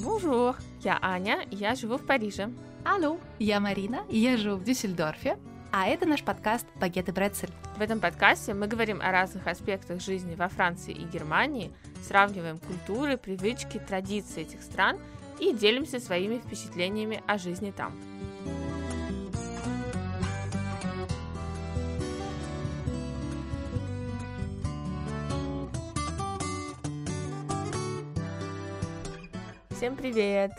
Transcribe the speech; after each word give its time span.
Bonjour, 0.00 0.56
я 0.82 0.98
Аня, 1.02 1.46
я 1.50 1.74
живу 1.74 1.98
в 1.98 2.06
Париже. 2.06 2.50
Алло, 2.84 3.18
я 3.38 3.60
Марина, 3.60 4.04
я 4.08 4.38
живу 4.38 4.56
в 4.56 4.64
Дюссельдорфе. 4.64 5.38
А 5.72 5.88
это 5.88 6.06
наш 6.06 6.22
подкаст 6.22 6.66
«Багет 6.76 7.10
и 7.10 7.12
Брецель». 7.12 7.50
В 7.76 7.82
этом 7.82 8.00
подкасте 8.00 8.54
мы 8.54 8.66
говорим 8.66 9.00
о 9.02 9.12
разных 9.12 9.46
аспектах 9.46 10.00
жизни 10.00 10.34
во 10.34 10.48
Франции 10.48 10.92
и 10.94 11.04
Германии, 11.04 11.70
сравниваем 12.02 12.58
культуры, 12.58 13.18
привычки, 13.18 13.78
традиции 13.78 14.42
этих 14.42 14.62
стран 14.62 14.98
и 15.38 15.52
делимся 15.52 16.00
своими 16.00 16.38
впечатлениями 16.38 17.22
о 17.26 17.36
жизни 17.36 17.70
там. 17.70 17.92
Всем 29.90 29.98
привет! 29.98 30.52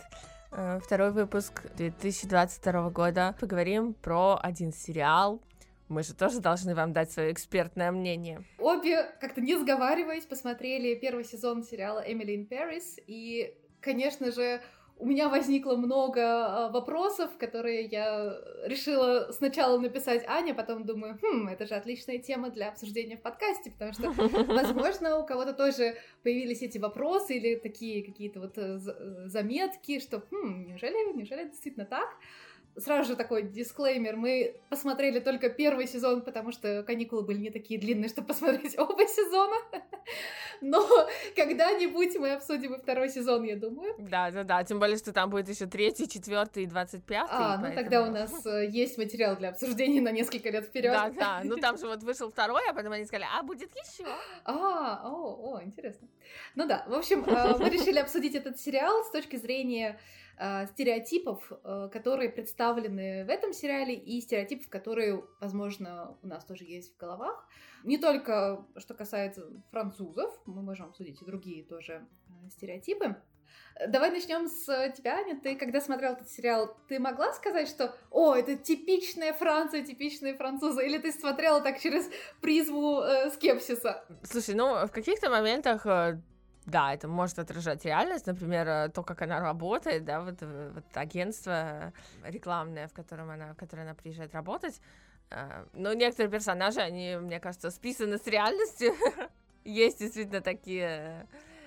Э, 0.50 0.78
Второй 0.84 1.10
выпуск 1.10 1.62
2022 1.78 2.90
года. 2.90 3.34
Поговорим 3.40 3.94
про 3.94 4.38
один 4.38 4.74
сериал. 4.74 5.40
Мы 5.88 6.02
же 6.02 6.12
тоже 6.12 6.40
должны 6.40 6.74
вам 6.74 6.92
дать 6.92 7.10
свое 7.10 7.32
экспертное 7.32 7.90
мнение. 7.92 8.44
Обе, 8.58 9.04
как-то 9.22 9.40
не 9.40 9.56
сговариваясь, 9.56 10.26
посмотрели 10.26 10.94
первый 10.96 11.24
сезон 11.24 11.64
сериала 11.64 12.00
«Эмили 12.06 12.36
in 12.36 12.46
Paris», 12.46 13.02
и, 13.06 13.56
конечно 13.80 14.32
же, 14.32 14.60
у 14.98 15.06
меня 15.06 15.28
возникло 15.28 15.76
много 15.76 16.22
а, 16.22 16.68
вопросов, 16.70 17.30
которые 17.38 17.86
я 17.86 18.36
решила 18.64 19.32
сначала 19.32 19.78
написать 19.78 20.24
Ане, 20.28 20.54
потом 20.54 20.84
думаю, 20.84 21.18
хм, 21.20 21.48
это 21.48 21.66
же 21.66 21.74
отличная 21.74 22.18
тема 22.18 22.50
для 22.50 22.68
обсуждения 22.68 23.16
в 23.16 23.22
подкасте, 23.22 23.70
потому 23.72 23.92
что, 23.92 24.12
возможно, 24.46 25.18
у 25.18 25.26
кого-то 25.26 25.54
тоже 25.54 25.96
появились 26.22 26.62
эти 26.62 26.78
вопросы 26.78 27.36
или 27.36 27.56
такие 27.56 28.04
какие-то 28.04 28.40
вот 28.40 28.56
э, 28.58 28.78
з- 28.78 29.28
заметки, 29.28 29.98
что, 30.00 30.20
хм, 30.30 30.66
неужели, 30.68 31.16
неужели 31.16 31.44
действительно 31.48 31.86
так? 31.86 32.08
Сразу 32.76 33.10
же 33.10 33.16
такой 33.16 33.42
дисклеймер. 33.42 34.16
Мы 34.16 34.56
посмотрели 34.70 35.20
только 35.20 35.50
первый 35.50 35.86
сезон, 35.86 36.22
потому 36.22 36.52
что 36.52 36.82
каникулы 36.82 37.22
были 37.22 37.38
не 37.38 37.50
такие 37.50 37.78
длинные, 37.78 38.08
чтобы 38.08 38.28
посмотреть 38.28 38.78
оба 38.78 39.06
сезона. 39.06 39.56
Но 40.62 40.86
когда-нибудь 41.36 42.16
мы 42.16 42.32
обсудим 42.32 42.74
и 42.74 42.78
второй 42.78 43.10
сезон, 43.10 43.42
я 43.42 43.56
думаю. 43.56 43.94
Да, 43.98 44.30
да, 44.30 44.44
да. 44.44 44.64
Тем 44.64 44.78
более, 44.78 44.96
что 44.96 45.12
там 45.12 45.28
будет 45.28 45.48
еще 45.48 45.66
третий, 45.66 46.08
четвертый 46.08 46.62
и 46.62 46.66
двадцать 46.66 47.04
пятый. 47.04 47.32
А, 47.32 47.58
ну 47.58 47.74
тогда 47.74 48.02
у 48.02 48.10
нас 48.10 48.46
э, 48.46 48.68
есть 48.68 48.96
материал 48.96 49.36
для 49.36 49.50
обсуждения 49.50 50.00
на 50.00 50.12
несколько 50.12 50.50
лет 50.50 50.64
вперед. 50.64 50.92
Да, 50.92 51.10
да. 51.10 51.40
Ну 51.44 51.56
там 51.56 51.76
же 51.76 51.86
вот 51.86 52.02
вышел 52.02 52.30
второй, 52.30 52.62
а 52.70 52.72
потом 52.72 52.92
они 52.92 53.04
сказали, 53.04 53.26
а 53.36 53.42
будет 53.42 53.70
еще. 53.74 54.08
А, 54.44 55.02
о, 55.04 55.56
о, 55.56 55.62
интересно. 55.62 56.08
Ну 56.54 56.66
да, 56.66 56.84
в 56.86 56.94
общем, 56.94 57.24
э, 57.24 57.58
мы 57.58 57.68
решили 57.68 57.98
обсудить 57.98 58.34
этот 58.34 58.58
сериал 58.60 59.04
с 59.04 59.10
точки 59.10 59.36
зрения 59.36 59.98
э, 60.42 60.66
стереотипов, 60.72 61.52
э, 61.52 61.88
которые 61.92 62.28
представлены 62.30 63.24
в 63.24 63.28
этом 63.28 63.52
сериале, 63.52 63.94
и 63.94 64.20
стереотипов, 64.20 64.68
которые, 64.68 65.24
возможно, 65.40 66.18
у 66.22 66.26
нас 66.26 66.44
тоже 66.44 66.64
есть 66.64 66.94
в 66.94 66.96
головах. 66.98 67.46
Не 67.84 67.98
только 67.98 68.66
что 68.76 68.94
касается 68.94 69.48
французов, 69.70 70.32
мы 70.46 70.62
можем 70.62 70.86
обсудить 70.86 71.22
и 71.22 71.24
другие 71.24 71.64
тоже 71.64 72.06
э, 72.28 72.48
стереотипы. 72.50 73.16
Давай 73.88 74.10
начнем 74.10 74.48
с 74.48 74.64
тебя, 74.96 75.16
Аня. 75.16 75.38
Ты, 75.40 75.56
когда 75.56 75.80
смотрел 75.80 76.12
этот 76.12 76.30
сериал, 76.30 76.76
ты 76.88 76.98
могла 76.98 77.32
сказать, 77.32 77.68
что 77.68 77.94
«О, 78.10 78.34
это 78.34 78.56
типичная 78.56 79.32
Франция, 79.32 79.82
типичные 79.82 80.34
французы», 80.34 80.84
или 80.84 80.98
ты 80.98 81.12
смотрела 81.12 81.60
так 81.60 81.78
через 81.80 82.08
призму 82.40 83.00
э, 83.00 83.30
скепсиса? 83.30 84.04
Слушай, 84.24 84.54
ну, 84.54 84.86
в 84.86 84.90
каких-то 84.90 85.30
моментах 85.30 85.86
да, 86.66 86.94
это 86.94 87.08
может 87.08 87.38
отражать 87.38 87.84
реальность, 87.84 88.26
например, 88.26 88.68
э, 88.68 88.88
то, 88.88 89.02
как 89.02 89.22
она 89.22 89.40
работает, 89.40 90.04
да, 90.04 90.20
вот, 90.20 90.36
э, 90.40 90.70
вот 90.74 90.84
агентство 90.94 91.92
рекламное, 92.24 92.86
в 92.88 92.92
котором 92.92 93.30
она, 93.30 93.52
в 93.54 93.56
которое 93.56 93.82
она 93.82 93.94
приезжает 93.94 94.34
работать. 94.34 94.80
Э, 95.30 95.64
Но 95.72 95.92
некоторые 95.92 96.30
персонажи, 96.30 96.80
они, 96.80 97.16
мне 97.16 97.40
кажется, 97.40 97.70
списаны 97.70 98.18
с 98.18 98.26
реальностью. 98.26 98.92
Есть 99.64 99.98
действительно 99.98 100.40
такие 100.40 101.26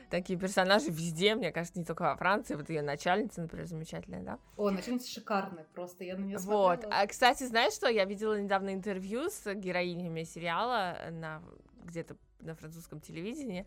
такие 0.09 0.37
персонажи 0.39 0.91
везде, 0.91 1.35
мне 1.35 1.51
кажется, 1.51 1.79
не 1.79 1.83
только 1.83 2.03
во 2.03 2.15
Франции. 2.15 2.55
Вот 2.55 2.69
ее 2.69 2.81
начальница, 2.81 3.41
например, 3.41 3.65
замечательная, 3.65 4.21
да? 4.21 4.39
О, 4.55 4.69
начальница 4.69 5.09
шикарная 5.09 5.65
просто, 5.73 6.03
я 6.03 6.15
на 6.15 6.23
нее 6.23 6.37
Вот. 6.37 6.81
смотрела. 6.81 7.01
А, 7.01 7.07
кстати, 7.07 7.43
знаешь 7.43 7.73
что? 7.73 7.89
Я 7.89 8.05
видела 8.05 8.39
недавно 8.39 8.73
интервью 8.73 9.29
с 9.29 9.53
героинями 9.53 10.23
сериала 10.23 10.95
на 11.11 11.41
где-то 11.83 12.15
на 12.39 12.55
французском 12.55 12.99
телевидении. 12.99 13.65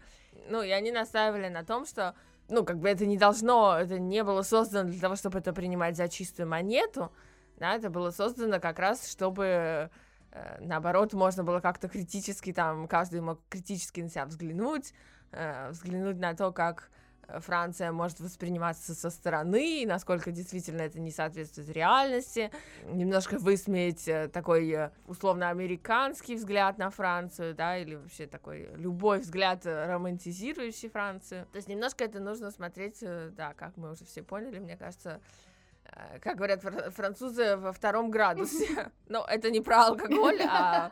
Ну, 0.49 0.63
и 0.63 0.71
они 0.71 0.93
настаивали 0.93 1.49
на 1.49 1.65
том, 1.65 1.87
что 1.87 2.15
ну, 2.49 2.65
как 2.65 2.79
бы 2.79 2.89
это 2.89 3.07
не 3.07 3.19
должно, 3.19 3.77
это 3.79 3.99
не 3.99 4.25
было 4.25 4.43
создано 4.43 4.89
для 4.91 5.01
того, 5.01 5.17
чтобы 5.17 5.39
это 5.39 5.53
принимать 5.53 5.97
за 5.97 6.09
чистую 6.09 6.49
монету, 6.49 7.13
да, 7.59 7.75
это 7.75 7.91
было 7.91 8.11
создано 8.11 8.61
как 8.61 8.79
раз, 8.79 9.11
чтобы 9.11 9.91
э, 10.31 10.59
наоборот, 10.61 11.13
можно 11.13 11.45
было 11.45 11.61
как-то 11.61 11.89
критически 11.89 12.53
там, 12.53 12.89
каждый 12.89 13.21
мог 13.21 13.41
критически 13.49 14.01
на 14.01 14.09
себя 14.09 14.27
взглянуть, 14.27 14.95
э, 15.33 15.71
взглянуть 15.71 16.19
на 16.19 16.35
то, 16.35 16.53
как 16.53 16.91
Франция 17.41 17.93
может 17.93 18.21
восприниматься 18.21 18.95
со 18.95 19.11
стороны, 19.11 19.83
и 19.83 19.87
насколько 19.87 20.31
действительно 20.31 20.83
это 20.83 20.99
не 20.99 21.11
соответствует 21.11 21.69
реальности, 21.71 22.51
немножко 22.85 23.39
высмеять 23.39 24.09
э, 24.09 24.29
такой 24.29 24.71
э, 24.71 24.91
условно-американский 25.07 26.37
взгляд 26.37 26.79
на 26.79 26.91
Францию, 26.91 27.55
да, 27.55 27.77
или 27.77 27.97
вообще 27.97 28.27
такой 28.27 28.71
любой 28.77 29.21
взгляд, 29.21 29.67
э, 29.67 29.87
романтизирующий 29.87 30.89
Францию. 30.89 31.47
То 31.53 31.57
есть 31.57 31.69
немножко 31.69 32.05
это 32.05 32.21
нужно 32.21 32.51
смотреть, 32.51 33.01
да, 33.01 33.53
как 33.55 33.77
мы 33.77 33.93
уже 33.93 34.05
все 34.05 34.23
поняли, 34.23 34.59
мне 34.59 34.77
кажется, 34.77 35.21
как 36.21 36.37
говорят 36.37 36.63
фр- 36.63 36.91
французы, 36.91 37.57
во 37.57 37.73
втором 37.73 38.11
градусе. 38.11 38.91
Но 39.09 39.25
это 39.29 39.51
не 39.51 39.61
про 39.61 39.87
алкоголь, 39.87 40.41
а 40.43 40.91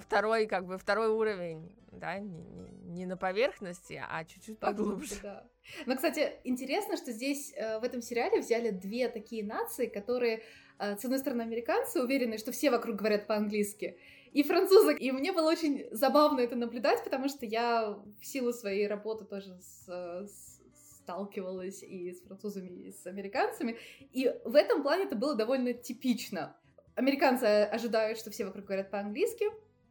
второй, 0.00 0.46
как 0.46 0.66
бы, 0.66 0.78
второй 0.78 1.08
уровень, 1.08 1.74
да, 1.92 2.18
не, 2.18 2.42
не- 2.42 2.70
не 2.92 3.06
на 3.06 3.16
поверхности, 3.16 4.02
а 4.08 4.24
чуть-чуть 4.24 4.58
поглубже. 4.58 5.14
Да. 5.22 5.46
Но, 5.86 5.94
кстати, 5.96 6.32
интересно, 6.44 6.96
что 6.96 7.12
здесь 7.12 7.52
э, 7.56 7.78
в 7.78 7.84
этом 7.84 8.02
сериале 8.02 8.40
взяли 8.40 8.70
две 8.70 9.08
такие 9.08 9.44
нации, 9.44 9.86
которые, 9.86 10.42
э, 10.78 10.96
с 10.96 11.04
одной 11.04 11.18
стороны, 11.18 11.42
американцы 11.42 12.02
уверены, 12.02 12.38
что 12.38 12.52
все 12.52 12.70
вокруг 12.70 12.96
говорят 12.96 13.26
по-английски, 13.26 13.98
и 14.32 14.42
французы. 14.42 14.96
И 14.96 15.12
мне 15.12 15.32
было 15.32 15.50
очень 15.50 15.86
забавно 15.90 16.40
это 16.40 16.56
наблюдать, 16.56 17.04
потому 17.04 17.28
что 17.28 17.44
я 17.46 17.98
в 18.20 18.24
силу 18.24 18.52
своей 18.52 18.86
работы 18.86 19.24
тоже 19.24 19.58
с, 19.60 19.84
э, 19.88 20.26
с- 20.26 20.60
сталкивалась 21.02 21.82
и 21.82 22.12
с 22.12 22.22
французами, 22.22 22.70
и 22.70 22.92
с 22.92 23.06
американцами. 23.06 23.76
И 24.12 24.32
в 24.44 24.54
этом 24.54 24.82
плане 24.82 25.04
это 25.04 25.16
было 25.16 25.34
довольно 25.34 25.74
типично. 25.74 26.56
Американцы 26.94 27.44
ожидают, 27.44 28.18
что 28.18 28.30
все 28.30 28.44
вокруг 28.44 28.66
говорят 28.66 28.90
по-английски, 28.90 29.46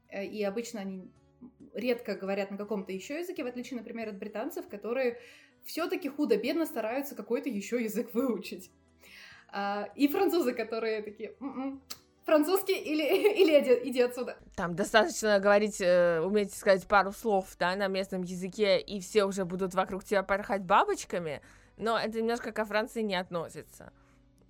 э, 0.09 0.25
и 0.25 0.44
обычно 0.44 0.81
они 0.81 1.12
редко 1.73 2.16
говорят 2.16 2.51
на 2.51 2.57
каком-то 2.57 2.91
еще 2.91 3.19
языке, 3.19 3.44
в 3.44 3.47
отличие, 3.47 3.79
например, 3.79 4.09
от 4.09 4.17
британцев, 4.17 4.67
которые 4.67 5.19
все-таки 5.63 6.09
худо-бедно 6.09 6.66
стараются 6.66 7.16
какой-то 7.16 7.50
еще 7.50 7.81
язык 7.81 8.13
выучить. 8.13 8.72
А, 9.50 9.90
и 9.95 10.07
французы, 10.07 10.53
которые 10.53 11.01
такие, 11.01 11.35
«М-м, 11.40 11.81
французский 12.25 12.78
или, 12.78 13.03
или 13.41 13.59
иди, 13.59 13.90
иди 13.90 14.01
отсюда. 14.01 14.38
Там 14.56 14.75
достаточно 14.75 15.40
говорить, 15.40 15.81
э, 15.81 16.22
уметь 16.22 16.53
сказать 16.53 16.88
пару 16.88 17.11
слов, 17.11 17.56
да, 17.59 17.75
на 17.75 17.88
местном 17.88 18.22
языке, 18.23 18.79
и 18.79 19.00
все 19.00 19.25
уже 19.25 19.45
будут 19.45 19.73
вокруг 19.73 20.03
тебя 20.03 20.23
порхать 20.23 20.63
бабочками, 20.63 21.41
но 21.78 21.97
это 21.97 22.19
немножко 22.19 22.51
ко 22.51 22.66
Франции 22.66 23.01
не 23.01 23.16
относится. 23.16 23.91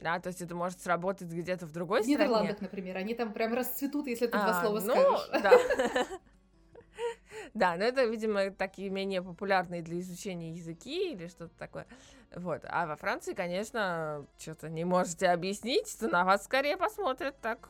Да, 0.01 0.19
то 0.19 0.27
есть 0.27 0.41
это 0.41 0.55
может 0.55 0.81
сработать 0.81 1.29
где-то 1.29 1.65
в 1.67 1.71
другой 1.71 2.01
В 2.01 2.03
стране. 2.03 2.23
Нидерландах, 2.23 2.59
например, 2.61 2.97
они 2.97 3.13
там 3.13 3.31
прям 3.33 3.53
расцветут, 3.53 4.07
если 4.07 4.25
ты 4.25 4.33
два 4.33 4.59
А, 4.59 4.61
слова 4.61 4.79
ну, 4.79 4.93
скажешь. 4.93 5.43
Да. 5.43 6.07
Да, 7.53 7.75
но 7.75 7.83
это, 7.83 8.05
видимо, 8.05 8.51
такие 8.51 8.89
менее 8.89 9.21
популярные 9.21 9.81
для 9.81 9.99
изучения 9.99 10.51
языки 10.53 11.11
или 11.13 11.27
что-то 11.27 11.53
такое. 11.57 11.85
Вот. 12.35 12.61
А 12.65 12.85
во 12.87 12.95
Франции, 12.95 13.33
конечно, 13.33 14.25
что-то 14.37 14.69
не 14.69 14.85
можете 14.85 15.27
объяснить, 15.29 15.89
что 15.89 16.07
на 16.07 16.23
вас 16.23 16.45
скорее 16.45 16.77
посмотрят 16.77 17.39
так. 17.41 17.69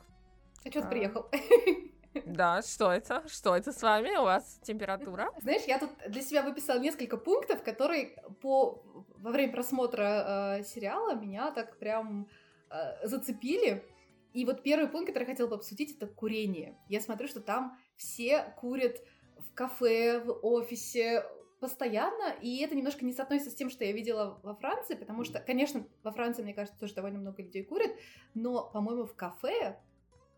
А 0.64 0.70
что 0.70 0.80
ты 0.82 0.86
А. 0.86 0.90
приехал? 0.90 1.26
Да, 2.26 2.62
что 2.62 2.92
это? 2.92 3.26
Что 3.28 3.56
это 3.56 3.72
с 3.72 3.82
вами? 3.82 4.16
У 4.16 4.24
вас 4.24 4.60
температура? 4.62 5.30
Знаешь, 5.40 5.62
я 5.66 5.78
тут 5.78 5.90
для 6.08 6.22
себя 6.22 6.42
выписала 6.42 6.78
несколько 6.78 7.16
пунктов, 7.16 7.62
которые 7.62 8.16
по 8.40 8.82
во 9.16 9.30
время 9.30 9.52
просмотра 9.52 10.58
э, 10.58 10.64
сериала 10.64 11.14
меня 11.14 11.52
так 11.52 11.78
прям 11.78 12.28
э, 12.70 13.06
зацепили. 13.06 13.84
И 14.32 14.44
вот 14.44 14.62
первый 14.62 14.88
пункт, 14.88 15.08
который 15.08 15.24
я 15.24 15.30
хотела 15.30 15.48
бы 15.48 15.56
обсудить, 15.56 15.96
это 15.96 16.06
курение. 16.06 16.76
Я 16.88 17.00
смотрю, 17.00 17.28
что 17.28 17.40
там 17.40 17.78
все 17.96 18.54
курят 18.60 19.00
в 19.38 19.54
кафе, 19.54 20.20
в 20.20 20.40
офисе 20.42 21.24
постоянно, 21.60 22.34
и 22.40 22.60
это 22.62 22.74
немножко 22.74 23.04
не 23.04 23.12
соотносится 23.12 23.52
с 23.52 23.54
тем, 23.54 23.70
что 23.70 23.84
я 23.84 23.92
видела 23.92 24.40
во 24.42 24.54
Франции, 24.56 24.94
потому 24.96 25.22
что, 25.22 25.38
конечно, 25.38 25.86
во 26.02 26.10
Франции, 26.10 26.42
мне 26.42 26.54
кажется, 26.54 26.78
тоже 26.78 26.94
довольно 26.94 27.20
много 27.20 27.40
людей 27.40 27.62
курят, 27.62 27.92
но, 28.34 28.68
по-моему, 28.68 29.04
в 29.04 29.14
кафе 29.14 29.78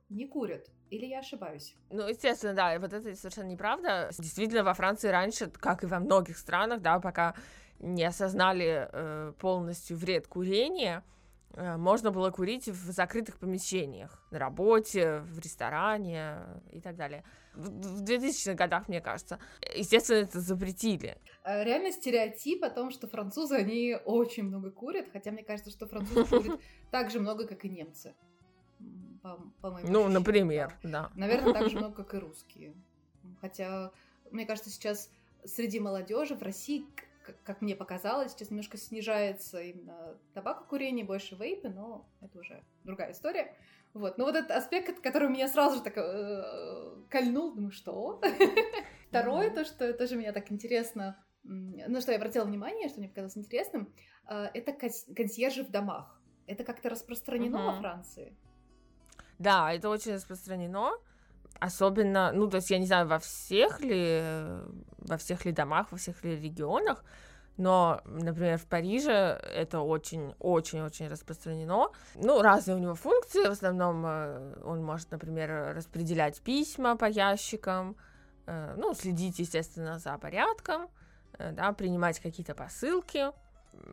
не 0.09 0.27
курят. 0.27 0.71
Или 0.91 1.07
я 1.07 1.21
ошибаюсь? 1.21 1.75
Ну, 1.91 2.07
естественно, 2.07 2.55
да, 2.55 2.75
и 2.75 2.79
вот 2.79 2.93
это 2.93 3.15
совершенно 3.17 3.49
неправда. 3.49 4.11
Действительно, 4.19 4.63
во 4.63 4.75
Франции 4.75 5.09
раньше, 5.09 5.51
как 5.51 5.83
и 5.83 5.87
во 5.87 5.99
многих 5.99 6.39
странах, 6.39 6.83
да, 6.83 7.01
пока 7.01 7.35
не 7.81 8.05
осознали 8.05 8.89
э, 8.93 9.33
полностью 9.41 9.97
вред 9.97 10.29
курения, 10.29 11.03
э, 11.55 11.77
можно 11.77 12.11
было 12.11 12.31
курить 12.31 12.69
в 12.69 12.93
закрытых 12.93 13.39
помещениях, 13.39 14.23
на 14.31 14.39
работе, 14.39 15.21
в 15.21 15.39
ресторане 15.41 16.39
и 16.71 16.81
так 16.81 16.97
далее. 16.97 17.25
В, 17.55 17.69
в 17.69 18.05
2000-х 18.05 18.55
годах, 18.55 18.89
мне 18.89 19.01
кажется, 19.01 19.39
естественно, 19.75 20.19
это 20.19 20.41
запретили. 20.41 21.19
Э, 21.45 21.65
реально 21.65 21.91
стереотип 21.91 22.63
о 22.63 22.71
том, 22.71 22.91
что 22.91 23.09
французы, 23.09 23.57
они 23.57 23.97
очень 24.05 24.45
много 24.45 24.71
курят, 24.71 25.07
хотя 25.13 25.33
мне 25.33 25.43
кажется, 25.43 25.71
что 25.71 25.87
французы 25.87 26.25
курят 26.25 26.61
так 26.91 27.11
же 27.11 27.21
много, 27.21 27.47
как 27.47 27.65
и 27.65 27.69
немцы. 27.69 28.15
По, 29.25 29.41
по 29.63 29.71
моим 29.71 29.91
ну, 29.91 30.07
например, 30.09 30.79
да. 30.83 30.91
да. 30.91 31.11
Наверное, 31.15 31.55
так 31.55 31.71
же 31.71 31.79
много, 31.79 32.05
как 32.05 32.13
и 32.13 32.19
русские. 32.19 32.75
Хотя, 33.41 33.91
мне 34.31 34.45
кажется, 34.45 34.69
сейчас 34.69 35.11
среди 35.47 35.81
молодежи 35.81 36.35
в 36.35 36.43
России, 36.43 36.85
как 37.43 37.63
мне 37.63 37.75
показалось, 37.75 38.33
сейчас 38.33 38.51
немножко 38.51 38.77
снижается 38.77 39.63
именно 39.63 40.19
табакокурение, 40.35 41.07
больше 41.07 41.37
вейпы, 41.37 41.71
но 41.71 42.07
это 42.21 42.39
уже 42.39 42.63
другая 42.85 43.13
история. 43.13 43.57
Вот. 43.95 44.19
Но 44.19 44.27
вот 44.27 44.37
этот 44.37 44.51
аспект, 44.51 45.01
который 45.01 45.31
меня 45.31 45.49
сразу 45.49 45.77
же 45.77 45.83
так 45.83 45.95
э, 45.97 46.95
кольнул, 47.09 47.55
думаю, 47.55 47.73
что? 47.73 48.21
Второе, 49.09 49.49
то, 49.49 49.65
что 49.65 49.91
тоже 49.95 50.17
меня 50.17 50.33
так 50.33 50.53
интересно, 50.53 51.19
ну, 51.45 51.99
что 52.03 52.13
я 52.13 52.19
обратила 52.19 52.45
внимание, 52.45 52.91
что 52.91 52.99
мне 52.99 53.09
показалось 53.09 53.39
интересным, 53.39 53.91
э, 54.29 54.51
это 54.53 54.73
консьержи 54.73 55.65
в 55.65 55.71
домах. 55.71 56.21
Это 56.47 56.63
как-то 56.63 56.91
распространено 56.91 57.65
во 57.65 57.81
Франции? 57.81 58.37
Да, 59.39 59.73
это 59.73 59.89
очень 59.89 60.15
распространено. 60.15 60.93
Особенно, 61.61 62.33
ну, 62.33 62.49
то 62.49 62.57
есть 62.57 62.71
я 62.71 62.79
не 62.79 62.87
знаю, 62.87 63.07
во 63.07 63.19
всех 63.19 63.81
ли, 63.81 64.23
во 64.99 65.17
всех 65.17 65.45
ли 65.45 65.53
домах, 65.53 65.93
во 65.93 65.99
всех 65.99 66.23
ли 66.25 66.37
регионах, 66.37 67.05
но, 67.57 68.01
например, 68.05 68.59
в 68.59 68.67
Париже 68.67 69.13
это 69.13 69.81
очень-очень-очень 69.81 71.07
распространено. 71.07 71.91
Ну, 72.17 72.43
разные 72.43 72.77
у 72.77 72.81
него 72.81 72.95
функции. 72.95 73.47
В 73.47 73.53
основном 73.53 74.05
э, 74.05 74.57
он 74.65 74.83
может, 74.83 75.13
например, 75.13 75.75
распределять 75.75 76.41
письма 76.41 76.97
по 76.97 77.05
ящикам, 77.05 77.97
э, 78.47 78.75
ну, 78.77 78.93
следить, 78.95 79.39
естественно, 79.39 80.01
за 80.01 80.19
порядком, 80.19 80.89
э, 81.39 81.53
да, 81.53 81.73
принимать 81.73 82.19
какие-то 82.19 82.55
посылки. 82.55 83.27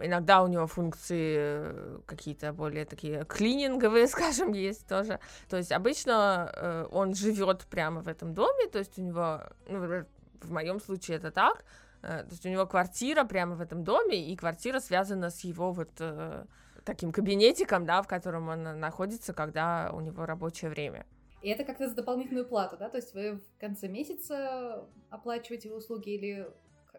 Иногда 0.02 0.44
у 0.44 0.48
него 0.48 0.68
функции 0.68 2.02
какие-то 2.06 2.54
более 2.54 2.86
такие 2.86 3.26
клининговые, 3.26 4.08
скажем, 4.10 4.54
есть 4.54 4.88
тоже. 4.88 5.20
То 5.50 5.58
есть 5.58 5.72
обычно 5.72 6.88
он 6.92 7.14
живет 7.14 7.66
прямо 7.70 8.02
в 8.02 8.08
этом 8.08 8.34
доме, 8.34 8.68
то 8.68 8.80
есть 8.80 8.98
у 8.98 9.02
него, 9.02 9.42
ну, 9.68 10.06
в 10.42 10.52
моем 10.52 10.80
случае 10.80 11.18
это 11.18 11.32
так, 11.32 11.64
Э, 12.02 12.24
то 12.24 12.32
есть 12.32 12.46
у 12.46 12.50
него 12.50 12.66
квартира 12.66 13.24
прямо 13.24 13.56
в 13.56 13.62
этом 13.62 13.84
доме, 13.84 14.32
и 14.32 14.36
квартира 14.36 14.80
связана 14.80 15.30
с 15.30 15.42
его 15.42 15.72
вот 15.72 15.90
э, 16.00 16.46
таким 16.84 17.12
кабинетиком, 17.12 17.86
да, 17.86 18.02
в 18.02 18.08
котором 18.08 18.50
он 18.50 18.64
находится, 18.80 19.34
когда 19.34 19.92
у 19.94 20.02
него 20.02 20.26
рабочее 20.26 20.70
время. 20.72 21.06
И 21.42 21.50
это 21.50 21.64
как-то 21.64 21.88
за 21.88 21.96
дополнительную 21.96 22.46
плату, 22.46 22.78
да? 22.78 22.90
То 22.90 22.98
есть 22.98 23.14
вы 23.14 23.38
в 23.38 23.60
конце 23.60 23.88
месяца 23.88 24.86
оплачиваете 25.10 25.72
услуги 25.72 26.10
или 26.10 26.48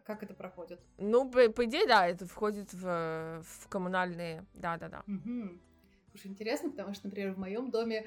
как 0.04 0.22
это 0.22 0.34
проходит? 0.34 0.80
Ну, 0.98 1.30
по, 1.30 1.48
по 1.50 1.64
идее, 1.64 1.86
да, 1.86 2.06
это 2.06 2.26
входит 2.26 2.72
в, 2.72 3.42
в 3.42 3.68
коммунальные, 3.68 4.44
да-да-да. 4.54 5.02
Угу. 5.06 5.58
Слушай, 6.10 6.26
интересно, 6.26 6.70
потому 6.70 6.94
что, 6.94 7.06
например, 7.06 7.32
в 7.32 7.38
моем 7.38 7.70
доме 7.70 8.06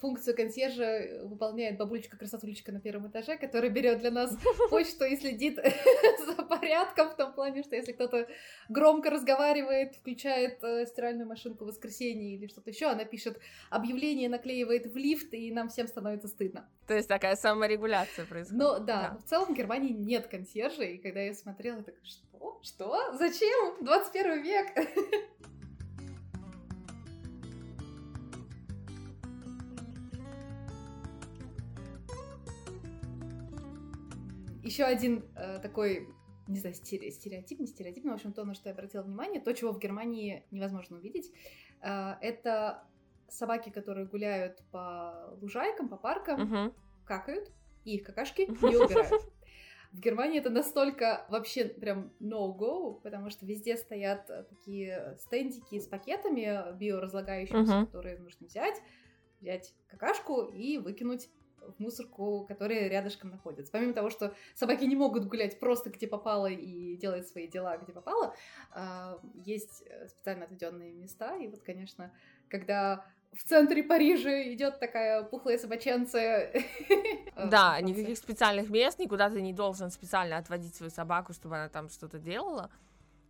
функцию 0.00 0.36
консьержа 0.36 1.22
выполняет 1.24 1.76
бабулечка-красотулечка 1.78 2.72
на 2.72 2.80
первом 2.80 3.08
этаже, 3.08 3.36
которая 3.36 3.70
берет 3.70 3.98
для 3.98 4.10
нас 4.10 4.36
почту 4.70 5.04
и 5.04 5.16
следит 5.16 5.56
за 6.26 6.42
порядком 6.42 7.10
в 7.10 7.16
том 7.16 7.32
плане, 7.32 7.62
что 7.62 7.76
если 7.76 7.92
кто-то 7.92 8.28
громко 8.68 9.10
разговаривает, 9.10 9.94
включает 9.96 10.62
э, 10.62 10.86
стиральную 10.86 11.28
машинку 11.28 11.64
в 11.64 11.68
воскресенье 11.68 12.34
или 12.36 12.46
что-то 12.46 12.70
еще, 12.70 12.86
она 12.86 13.04
пишет 13.04 13.38
объявление, 13.70 14.28
наклеивает 14.28 14.86
в 14.86 14.96
лифт, 14.96 15.32
и 15.34 15.50
нам 15.50 15.68
всем 15.68 15.86
становится 15.86 16.28
стыдно. 16.28 16.68
То 16.86 16.94
есть 16.94 17.08
такая 17.08 17.36
саморегуляция 17.36 18.26
происходит. 18.26 18.62
Ну 18.62 18.78
да, 18.78 19.10
да. 19.10 19.18
в 19.18 19.24
целом 19.28 19.54
в 19.54 19.56
Германии 19.56 19.92
нет 19.92 20.26
консьержа, 20.26 20.84
и 20.84 20.98
когда 20.98 21.20
я 21.20 21.34
смотрела, 21.34 21.78
я 21.78 21.82
такая, 21.82 22.04
что? 22.04 22.60
Что? 22.62 23.16
Зачем? 23.18 23.84
21 23.84 24.42
век! 24.42 24.66
Еще 34.72 34.84
один 34.84 35.22
э, 35.36 35.58
такой, 35.58 36.08
не 36.48 36.58
знаю, 36.58 36.74
стереотип, 36.74 37.60
не 37.60 37.66
стереотип, 37.66 38.04
но, 38.04 38.12
в 38.12 38.14
общем, 38.14 38.32
то, 38.32 38.42
на 38.42 38.54
что 38.54 38.70
я 38.70 38.72
обратила 38.72 39.02
внимание, 39.02 39.38
то, 39.38 39.52
чего 39.52 39.70
в 39.70 39.78
Германии 39.78 40.46
невозможно 40.50 40.96
увидеть, 40.96 41.30
э, 41.82 42.14
это 42.22 42.82
собаки, 43.28 43.68
которые 43.68 44.06
гуляют 44.06 44.62
по 44.70 45.36
лужайкам, 45.42 45.90
по 45.90 45.98
паркам, 45.98 46.40
uh-huh. 46.40 46.74
какают, 47.04 47.52
и 47.84 47.96
их 47.96 48.06
какашки 48.06 48.46
не 48.48 48.76
убирают. 48.76 49.22
В 49.92 50.00
Германии 50.00 50.40
это 50.40 50.48
настолько 50.48 51.26
вообще 51.28 51.66
прям 51.66 52.10
no-go, 52.18 52.98
потому 53.02 53.28
что 53.28 53.44
везде 53.44 53.76
стоят 53.76 54.26
такие 54.48 55.18
стендики 55.20 55.80
с 55.80 55.86
пакетами 55.86 56.74
биоразлагающимися, 56.78 57.72
uh-huh. 57.72 57.86
которые 57.86 58.18
нужно 58.20 58.46
взять, 58.46 58.80
взять 59.38 59.74
какашку 59.88 60.44
и 60.44 60.78
выкинуть 60.78 61.28
в 61.68 61.80
мусорку, 61.80 62.44
которые 62.46 62.88
рядышком 62.88 63.30
находятся. 63.30 63.72
Помимо 63.72 63.92
того, 63.92 64.10
что 64.10 64.34
собаки 64.54 64.84
не 64.84 64.96
могут 64.96 65.26
гулять 65.26 65.60
просто 65.60 65.90
где 65.90 66.06
попало 66.06 66.46
и 66.46 66.96
делать 66.96 67.28
свои 67.28 67.46
дела 67.48 67.76
где 67.78 67.92
попало, 67.92 68.34
а, 68.70 69.18
есть 69.44 69.82
э, 69.86 70.08
специально 70.08 70.44
отведенные 70.44 70.92
места. 70.92 71.36
И 71.36 71.48
вот, 71.48 71.62
конечно, 71.62 72.12
когда 72.48 73.04
в 73.32 73.44
центре 73.44 73.82
Парижа 73.82 74.52
идет 74.52 74.78
такая 74.78 75.22
пухлая 75.22 75.58
собаченца. 75.58 76.50
Э, 77.34 77.48
да, 77.48 77.80
никаких 77.80 78.18
специальных 78.18 78.68
мест, 78.68 78.98
никуда 78.98 79.30
ты 79.30 79.40
не 79.40 79.54
должен 79.54 79.90
специально 79.90 80.36
отводить 80.36 80.74
свою 80.74 80.90
собаку, 80.90 81.32
чтобы 81.32 81.56
она 81.56 81.70
там 81.70 81.88
что-то 81.88 82.18
делала. 82.18 82.70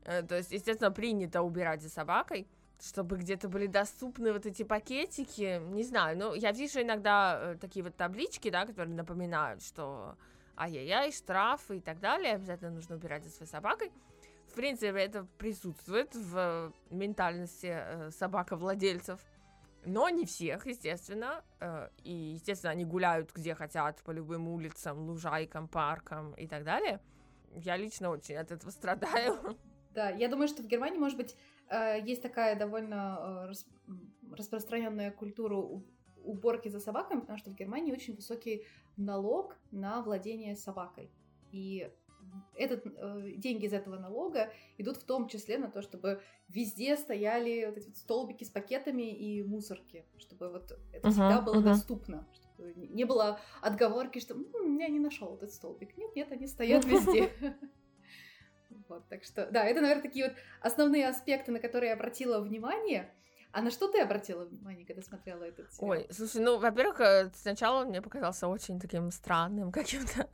Э, 0.05 0.23
то 0.23 0.37
есть, 0.37 0.51
естественно, 0.51 0.91
принято 0.91 1.43
убирать 1.43 1.83
за 1.83 1.89
собакой 1.89 2.49
чтобы 2.83 3.17
где-то 3.17 3.49
были 3.49 3.67
доступны 3.67 4.33
вот 4.33 4.45
эти 4.45 4.65
пакетики, 4.65 5.61
не 5.71 5.85
знаю, 5.85 6.19
ну, 6.19 6.35
я 6.35 6.51
вижу 6.51 6.83
иногда 6.83 7.39
э, 7.41 7.57
такие 7.61 7.85
вот 7.85 7.97
таблички, 7.97 8.51
да, 8.51 8.67
которые 8.67 8.95
напоминают, 8.97 9.63
что 9.63 10.17
ай-яй-яй, 10.57 11.13
штрафы 11.13 11.79
и 11.79 11.81
так 11.81 12.01
далее, 12.01 12.35
обязательно 12.35 12.71
нужно 12.71 12.97
убирать 12.97 13.23
за 13.25 13.31
своей 13.31 13.51
собакой. 13.51 13.93
В 14.49 14.55
принципе, 14.55 14.99
это 14.99 15.25
присутствует 15.39 16.15
в 16.15 16.73
ментальности 16.91 17.71
э, 17.73 18.11
собаковладельцев, 18.11 19.21
но 19.85 20.09
не 20.09 20.27
всех, 20.27 20.67
естественно, 20.67 21.45
э, 21.61 21.89
и, 22.03 22.13
естественно, 22.13 22.73
они 22.73 22.85
гуляют 22.85 23.31
где 23.33 23.55
хотят, 23.55 24.03
по 24.03 24.11
любым 24.11 24.49
улицам, 24.49 24.99
лужайкам, 25.07 25.69
паркам 25.69 26.35
и 26.35 26.49
так 26.49 26.65
далее. 26.65 27.01
Я 27.55 27.77
лично 27.77 28.11
очень 28.11 28.35
от 28.37 28.51
этого 28.51 28.71
страдаю. 28.71 29.57
Да, 29.95 30.09
я 30.09 30.29
думаю, 30.29 30.49
что 30.49 30.63
в 30.63 30.67
Германии, 30.67 30.99
может 30.99 31.19
быть, 31.19 31.37
есть 32.05 32.23
такая 32.23 32.59
довольно 32.59 33.49
э, 33.49 33.95
распространенная 34.37 35.11
культура 35.11 35.57
уборки 36.25 36.69
за 36.69 36.81
собаками, 36.81 37.21
потому 37.21 37.39
что 37.39 37.51
в 37.51 37.55
Германии 37.55 37.93
очень 37.93 38.15
высокий 38.15 38.67
налог 38.97 39.57
на 39.71 40.03
владение 40.03 40.57
собакой. 40.57 41.11
И 41.51 41.91
этот, 42.57 42.87
э, 42.87 43.33
деньги 43.37 43.67
из 43.67 43.73
этого 43.73 43.99
налога 43.99 44.53
идут 44.79 44.97
в 44.97 45.05
том 45.05 45.29
числе 45.29 45.59
на 45.59 45.71
то, 45.71 45.83
чтобы 45.83 46.23
везде 46.49 46.97
стояли 46.97 47.67
вот 47.67 47.77
эти 47.77 47.87
вот 47.89 47.97
столбики 47.97 48.45
с 48.45 48.51
пакетами 48.51 49.11
и 49.11 49.43
мусорки, 49.43 50.05
чтобы 50.19 50.51
вот 50.51 50.73
это 50.93 51.09
uh-huh, 51.09 51.11
всегда 51.11 51.41
было 51.41 51.61
uh-huh. 51.61 51.65
доступно, 51.65 52.27
чтобы 52.35 52.75
не 52.75 53.05
было 53.05 53.41
отговорки, 53.61 54.19
что 54.19 54.35
м-м, 54.35 54.79
я 54.79 54.89
не 54.89 55.01
нашел 55.01 55.35
этот 55.35 55.53
столбик. 55.53 55.97
Нет, 55.97 56.15
нет, 56.15 56.31
они 56.31 56.47
стоят 56.47 56.85
везде. 56.87 57.33
Вот, 58.93 59.09
так 59.09 59.25
что, 59.25 59.47
да, 59.51 59.65
это, 59.65 59.81
наверное, 59.81 60.03
такие 60.03 60.29
вот 60.29 60.37
основные 60.61 61.09
аспекты, 61.09 61.51
на 61.51 61.61
которые 61.61 61.89
я 61.89 61.95
обратила 61.95 62.41
внимание. 62.41 63.11
А 63.51 63.63
на 63.63 63.71
что 63.71 63.89
ты 63.89 64.01
обратила 64.01 64.45
внимание, 64.45 64.87
когда 64.87 65.03
смотрела 65.03 65.45
этот 65.45 65.73
сериал? 65.73 65.91
Ой, 65.91 66.07
слушай, 66.11 66.43
ну, 66.43 66.59
во-первых, 66.59 67.01
э, 67.01 67.31
сначала 67.35 67.83
он 67.83 67.89
мне 67.89 68.03
показался 68.03 68.49
очень 68.49 68.79
таким 68.81 69.11
странным 69.11 69.73
каким-то, 69.81 70.29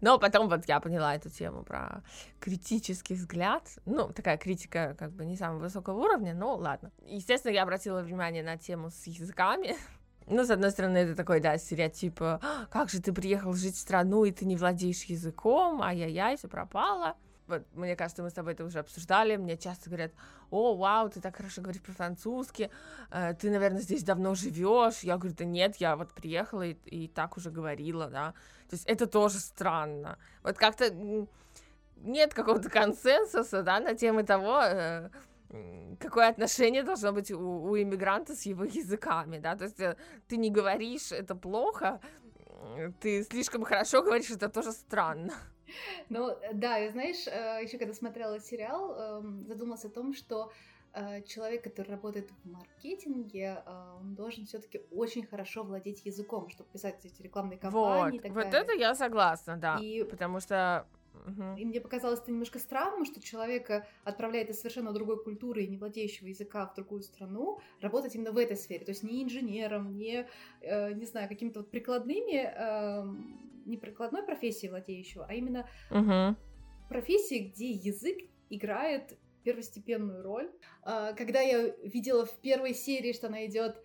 но 0.00 0.18
потом 0.18 0.48
вот 0.48 0.66
я 0.66 0.78
поняла 0.78 1.14
эту 1.16 1.28
тему 1.28 1.64
про 1.64 2.02
критический 2.38 3.14
взгляд, 3.14 3.68
ну, 3.84 4.12
такая 4.12 4.38
критика 4.38 4.94
как 4.98 5.12
бы 5.12 5.24
не 5.24 5.36
самого 5.36 5.60
высокого 5.62 5.98
уровня, 5.98 6.34
но 6.34 6.54
ладно. 6.54 6.92
Естественно, 7.04 7.52
я 7.52 7.64
обратила 7.64 8.00
внимание 8.00 8.44
на 8.44 8.56
тему 8.56 8.90
с 8.90 9.06
языками, 9.06 9.76
ну, 10.26 10.44
с 10.44 10.50
одной 10.50 10.70
стороны, 10.70 10.98
это 10.98 11.16
такой, 11.16 11.40
да, 11.40 11.58
стереотип, 11.58 12.22
«А, 12.22 12.66
как 12.70 12.90
же 12.90 13.00
ты 13.00 13.12
приехал 13.12 13.54
жить 13.54 13.74
в 13.74 13.80
страну, 13.80 14.24
и 14.24 14.30
ты 14.30 14.46
не 14.46 14.56
владеешь 14.56 15.02
языком, 15.04 15.82
ай-яй-яй, 15.82 16.36
все 16.36 16.48
пропало 16.48 17.16
вот, 17.46 17.62
мне 17.74 17.96
кажется, 17.96 18.22
мы 18.22 18.30
с 18.30 18.32
тобой 18.32 18.54
это 18.54 18.64
уже 18.64 18.78
обсуждали, 18.78 19.36
мне 19.36 19.56
часто 19.56 19.90
говорят, 19.90 20.12
о, 20.50 20.74
вау, 20.74 21.10
ты 21.10 21.20
так 21.20 21.36
хорошо 21.36 21.62
говоришь 21.62 21.82
про-французский, 21.82 22.70
э, 23.10 23.34
ты, 23.34 23.50
наверное, 23.50 23.80
здесь 23.80 24.02
давно 24.02 24.34
живешь. 24.34 25.00
Я 25.00 25.16
говорю, 25.16 25.34
да 25.36 25.44
нет, 25.44 25.76
я 25.76 25.96
вот 25.96 26.12
приехала 26.12 26.62
и, 26.62 26.72
и 26.86 27.08
так 27.08 27.36
уже 27.36 27.50
говорила, 27.50 28.08
да. 28.08 28.32
То 28.68 28.76
есть 28.76 28.86
это 28.86 29.06
тоже 29.06 29.38
странно. 29.40 30.18
Вот 30.42 30.56
как-то 30.56 30.90
нет 31.96 32.34
какого-то 32.34 32.70
консенсуса, 32.70 33.62
да, 33.62 33.80
на 33.80 33.94
тему 33.94 34.24
того, 34.24 34.60
э, 34.62 35.10
какое 36.00 36.28
отношение 36.28 36.82
должно 36.82 37.12
быть 37.12 37.30
у, 37.30 37.38
у 37.38 37.76
иммигранта 37.76 38.34
с 38.34 38.46
его 38.46 38.64
языками, 38.64 39.38
да, 39.38 39.56
то 39.56 39.64
есть 39.64 39.80
э, 39.80 39.96
ты 40.28 40.36
не 40.36 40.50
говоришь, 40.50 41.12
это 41.12 41.34
плохо, 41.34 42.00
ты 43.00 43.22
слишком 43.24 43.64
хорошо 43.64 44.02
говоришь, 44.02 44.30
это 44.30 44.48
тоже 44.48 44.72
странно. 44.72 45.34
Ну, 46.08 46.36
да, 46.52 46.78
и 46.78 46.90
знаешь, 46.90 47.26
э, 47.26 47.60
еще 47.62 47.78
когда 47.78 47.94
смотрела 47.94 48.40
сериал, 48.40 48.94
эм, 48.94 49.46
задумалась 49.46 49.84
о 49.84 49.88
том, 49.88 50.14
что 50.14 50.52
э, 50.92 51.22
человек, 51.22 51.64
который 51.64 51.90
работает 51.90 52.30
в 52.30 52.50
маркетинге, 52.50 53.62
э, 53.64 53.96
он 54.00 54.14
должен 54.14 54.46
все-таки 54.46 54.82
очень 54.90 55.26
хорошо 55.26 55.62
владеть 55.62 56.04
языком, 56.04 56.48
чтобы 56.50 56.68
писать 56.70 57.04
эти 57.04 57.22
рекламные 57.22 57.58
кампании. 57.58 58.20
Вот, 58.20 58.30
вот 58.30 58.54
это 58.54 58.72
я 58.72 58.94
согласна, 58.94 59.56
да. 59.56 59.78
И... 59.80 60.04
Потому 60.04 60.40
что 60.40 60.86
Угу. 61.26 61.56
И 61.56 61.64
мне 61.64 61.80
показалось 61.80 62.20
это 62.20 62.30
немножко 62.30 62.58
странным, 62.58 63.04
что 63.04 63.20
человека 63.20 63.86
отправляет 64.04 64.50
из 64.50 64.58
совершенно 64.58 64.92
другой 64.92 65.22
культуры 65.22 65.64
и 65.64 65.66
не 65.66 65.78
владеющего 65.78 66.28
языка 66.28 66.66
в 66.66 66.74
другую 66.74 67.02
страну 67.02 67.60
работать 67.80 68.14
именно 68.14 68.32
в 68.32 68.38
этой 68.38 68.56
сфере. 68.56 68.84
То 68.84 68.90
есть 68.90 69.02
не 69.02 69.22
инженером, 69.22 69.96
не, 69.96 70.26
э, 70.60 70.92
не 70.92 71.06
знаю, 71.06 71.28
какими-то 71.28 71.60
вот 71.60 71.70
прикладными, 71.70 72.44
э, 72.44 73.04
не 73.64 73.76
прикладной 73.76 74.22
профессией 74.22 74.70
владеющего, 74.70 75.26
а 75.28 75.34
именно 75.34 75.68
угу. 75.90 76.36
профессией, 76.88 77.48
где 77.48 77.70
язык 77.70 78.18
играет 78.50 79.18
первостепенную 79.44 80.22
роль. 80.22 80.50
Э, 80.84 81.14
когда 81.16 81.40
я 81.40 81.68
видела 81.82 82.26
в 82.26 82.34
первой 82.40 82.74
серии, 82.74 83.12
что 83.12 83.28
она 83.28 83.46
идет 83.46 83.76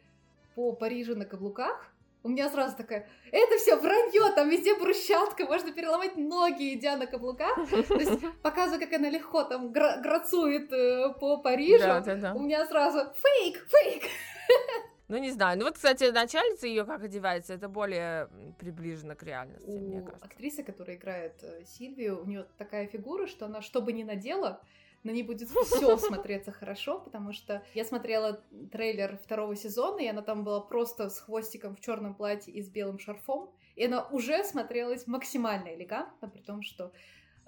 по 0.55 0.73
Парижу 0.73 1.15
на 1.15 1.25
каблуках, 1.25 1.93
у 2.21 2.29
меня 2.29 2.49
сразу 2.49 2.75
такая, 2.75 3.07
это 3.31 3.57
все 3.57 3.77
вранье, 3.77 4.33
там 4.35 4.49
везде 4.49 4.75
брусчатка, 4.75 5.45
можно 5.45 5.71
переломать 5.71 6.17
ноги, 6.17 6.73
идя 6.73 6.97
на 6.97 7.07
каблуках. 7.07 7.55
То 7.69 7.95
есть 7.95 8.19
показываю, 8.43 8.81
как 8.81 8.91
она 8.99 9.09
легко 9.09 9.43
там 9.43 9.71
гра- 9.71 10.01
грацует 10.01 10.71
э, 10.73 11.13
по 11.19 11.37
Парижу. 11.37 11.85
Да, 11.85 12.01
да, 12.01 12.15
да. 12.15 12.33
У 12.33 12.39
меня 12.39 12.65
сразу 12.65 13.13
фейк, 13.15 13.65
фейк. 13.69 14.03
Ну, 15.09 15.17
не 15.17 15.31
знаю. 15.31 15.57
Ну, 15.57 15.65
вот, 15.65 15.73
кстати, 15.73 16.11
начальница 16.11 16.67
ее 16.67 16.85
как 16.85 17.03
одевается, 17.03 17.53
это 17.53 17.67
более 17.67 18.29
приближено 18.59 19.15
к 19.15 19.23
реальности, 19.23 19.67
у 19.67 19.79
мне 19.79 20.01
кажется. 20.01 20.25
Актриса, 20.25 20.63
которая 20.63 20.97
играет 20.97 21.43
э, 21.43 21.65
Сильвию, 21.65 22.21
у 22.21 22.25
нее 22.25 22.45
такая 22.57 22.87
фигура, 22.87 23.25
что 23.25 23.47
она 23.47 23.61
что 23.63 23.81
бы 23.81 23.91
ни 23.91 24.03
надела, 24.03 24.61
на 25.03 25.09
ней 25.09 25.23
будет 25.23 25.49
все 25.49 25.97
смотреться 25.97 26.51
хорошо, 26.51 26.99
потому 26.99 27.33
что 27.33 27.63
я 27.73 27.85
смотрела 27.85 28.43
трейлер 28.71 29.17
второго 29.17 29.55
сезона, 29.55 29.99
и 29.99 30.07
она 30.07 30.21
там 30.21 30.43
была 30.43 30.61
просто 30.61 31.09
с 31.09 31.19
хвостиком 31.19 31.75
в 31.75 31.79
черном 31.79 32.13
платье 32.13 32.53
и 32.53 32.61
с 32.61 32.69
белым 32.69 32.99
шарфом, 32.99 33.49
и 33.75 33.85
она 33.85 34.07
уже 34.09 34.43
смотрелась 34.43 35.07
максимально 35.07 35.73
элегантно, 35.73 36.29
при 36.29 36.41
том, 36.41 36.61
что 36.61 36.91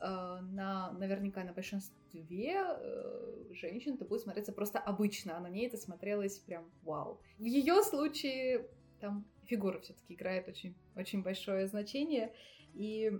на, 0.01 0.91
наверняка 0.93 1.43
на 1.43 1.53
большинстве 1.53 2.55
э, 2.55 3.53
женщин 3.53 3.95
это 3.95 4.05
будет 4.05 4.21
смотреться 4.21 4.51
просто 4.51 4.79
обычно, 4.79 5.37
а 5.37 5.39
на 5.39 5.47
ней 5.47 5.67
это 5.67 5.77
смотрелось 5.77 6.39
прям 6.39 6.69
вау. 6.83 7.21
В 7.37 7.45
ее 7.45 7.83
случае 7.83 8.67
там 8.99 9.25
фигура 9.45 9.79
все-таки 9.79 10.13
играет 10.13 10.47
очень, 10.47 10.75
очень 10.95 11.21
большое 11.21 11.67
значение, 11.67 12.33
и 12.73 13.11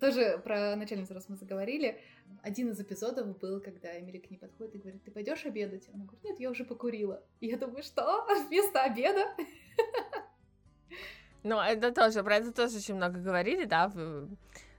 тоже 0.00 0.38
про 0.44 0.76
начальницу, 0.76 1.14
раз 1.14 1.28
мы 1.28 1.36
заговорили, 1.36 2.00
один 2.42 2.70
из 2.70 2.80
эпизодов 2.80 3.38
был, 3.38 3.60
когда 3.60 3.98
Эмили 3.98 4.18
к 4.18 4.30
ней 4.30 4.36
подходит 4.36 4.74
и 4.74 4.78
говорит, 4.78 5.02
ты 5.04 5.10
пойдешь 5.10 5.46
обедать? 5.46 5.88
Она 5.92 6.04
говорит, 6.04 6.24
нет, 6.24 6.40
я 6.40 6.50
уже 6.50 6.64
покурила. 6.64 7.22
И 7.40 7.46
я 7.46 7.56
думаю, 7.56 7.82
что? 7.82 8.26
Вместо 8.48 8.82
обеда? 8.82 9.24
Ну, 11.42 11.60
это 11.60 11.92
тоже, 11.92 12.24
про 12.24 12.36
это 12.36 12.52
тоже 12.52 12.78
очень 12.78 12.96
много 12.96 13.20
говорили, 13.20 13.64
да, 13.64 13.92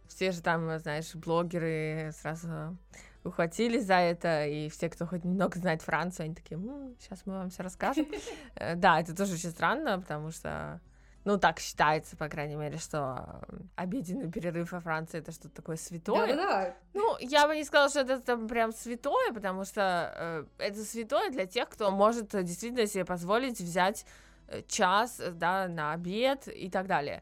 все 0.07 0.31
же 0.31 0.41
там, 0.41 0.79
знаешь, 0.79 1.15
блогеры 1.15 2.11
сразу 2.13 2.77
ухватились 3.23 3.85
за 3.85 3.95
это, 3.95 4.45
и 4.45 4.69
все, 4.69 4.89
кто 4.89 5.05
хоть 5.05 5.23
немного 5.23 5.59
знает 5.59 5.81
Францию, 5.81 6.25
они 6.25 6.35
такие, 6.35 6.59
сейчас 6.99 7.25
мы 7.25 7.33
вам 7.33 7.49
все 7.49 7.63
расскажем. 7.63 8.07
Э, 8.55 8.75
да, 8.75 8.99
это 8.99 9.15
тоже 9.15 9.33
очень 9.33 9.51
странно, 9.51 9.99
потому 9.99 10.31
что 10.31 10.81
ну, 11.27 11.37
так 11.37 11.59
считается, 11.59 12.15
по 12.15 12.29
крайней 12.29 12.55
мере, 12.55 12.77
что 12.77 13.41
обеденный 13.75 14.31
перерыв 14.31 14.71
во 14.71 14.79
Франции 14.79 15.19
это 15.19 15.33
что-то 15.33 15.55
такое 15.55 15.75
святое. 15.75 16.25
Да-да-да. 16.25 16.75
Ну, 16.93 17.17
я 17.19 17.47
бы 17.47 17.55
не 17.57 17.65
сказала, 17.65 17.89
что 17.89 17.99
это 17.99 18.21
там 18.21 18.47
прям 18.47 18.71
святое, 18.71 19.33
потому 19.33 19.65
что 19.65 20.13
э, 20.15 20.45
это 20.57 20.85
святое 20.85 21.29
для 21.29 21.45
тех, 21.45 21.67
кто 21.67 21.91
может 21.91 22.29
действительно 22.29 22.87
себе 22.87 23.03
позволить 23.03 23.59
взять 23.59 24.05
э, 24.47 24.61
час, 24.69 25.21
да, 25.33 25.67
на 25.67 25.91
обед 25.91 26.47
и 26.47 26.69
так 26.69 26.87
далее. 26.87 27.21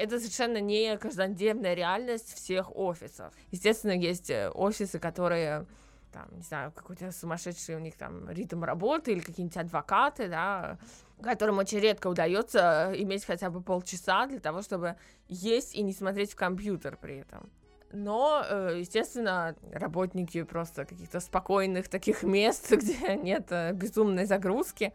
Это 0.00 0.18
совершенно 0.18 0.60
не 0.60 0.96
каждодневная 0.96 1.74
реальность 1.74 2.34
всех 2.34 2.74
офисов. 2.74 3.34
Естественно, 3.50 3.92
есть 3.92 4.30
э, 4.30 4.50
офисы, 4.50 4.98
которые 4.98 5.66
там, 6.12 6.26
не 6.32 6.42
знаю, 6.42 6.72
какой-то 6.72 7.12
сумасшедший 7.12 7.76
у 7.76 7.78
них 7.78 7.96
там 7.96 8.28
ритм 8.30 8.64
работы 8.64 9.12
или 9.12 9.20
какие-нибудь 9.20 9.56
адвокаты, 9.56 10.28
да, 10.28 10.78
которым 11.22 11.58
очень 11.58 11.78
редко 11.78 12.08
удается 12.08 12.92
иметь 12.96 13.24
хотя 13.24 13.50
бы 13.50 13.60
полчаса 13.60 14.26
для 14.26 14.40
того, 14.40 14.62
чтобы 14.62 14.96
есть 15.28 15.74
и 15.74 15.82
не 15.82 15.92
смотреть 15.92 16.32
в 16.32 16.36
компьютер 16.36 16.96
при 17.00 17.18
этом. 17.18 17.50
Но, 17.92 18.44
э, 18.48 18.76
естественно, 18.78 19.54
работники 19.72 20.42
просто 20.44 20.84
каких-то 20.84 21.20
спокойных 21.20 21.88
таких 21.88 22.22
мест, 22.22 22.70
где 22.70 23.16
нет 23.16 23.46
э, 23.50 23.72
безумной 23.72 24.26
загрузки. 24.26 24.94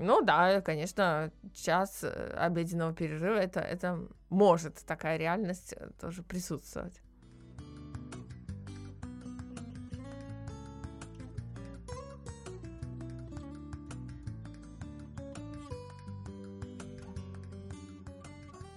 Ну 0.00 0.22
да, 0.22 0.60
конечно, 0.60 1.32
час 1.54 2.04
э, 2.04 2.34
обеденного 2.36 2.94
перерыва 2.94 3.36
это, 3.36 3.60
это 3.60 4.06
может 4.28 4.76
такая 4.86 5.16
реальность 5.16 5.74
тоже 6.00 6.22
присутствовать. 6.22 7.00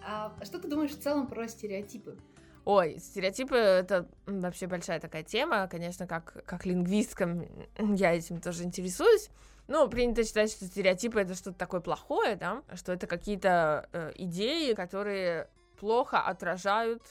А 0.03 0.33
что 0.43 0.59
ты 0.59 0.67
думаешь 0.67 0.91
в 0.91 0.99
целом 0.99 1.27
про 1.27 1.47
стереотипы? 1.47 2.17
Ой, 2.65 2.99
стереотипы— 2.99 3.55
это 3.55 4.07
вообще 4.27 4.67
большая 4.67 4.99
такая 4.99 5.23
тема, 5.23 5.67
конечно, 5.67 6.05
как, 6.05 6.43
как 6.45 6.65
лингвисткам 6.65 7.45
я 7.77 8.13
этим 8.13 8.39
тоже 8.39 8.63
интересуюсь. 8.63 9.29
Ну, 9.67 9.87
принято 9.87 10.23
считать, 10.23 10.51
что 10.51 10.65
стереотипы— 10.65 11.19
это 11.21 11.33
что-то 11.33 11.57
такое 11.57 11.81
плохое, 11.81 12.35
да, 12.35 12.63
что 12.73 12.93
это 12.93 13.07
какие-то 13.07 13.89
э, 13.93 14.11
идеи, 14.15 14.73
которые 14.73 15.49
плохо 15.79 16.19
отражают 16.19 17.01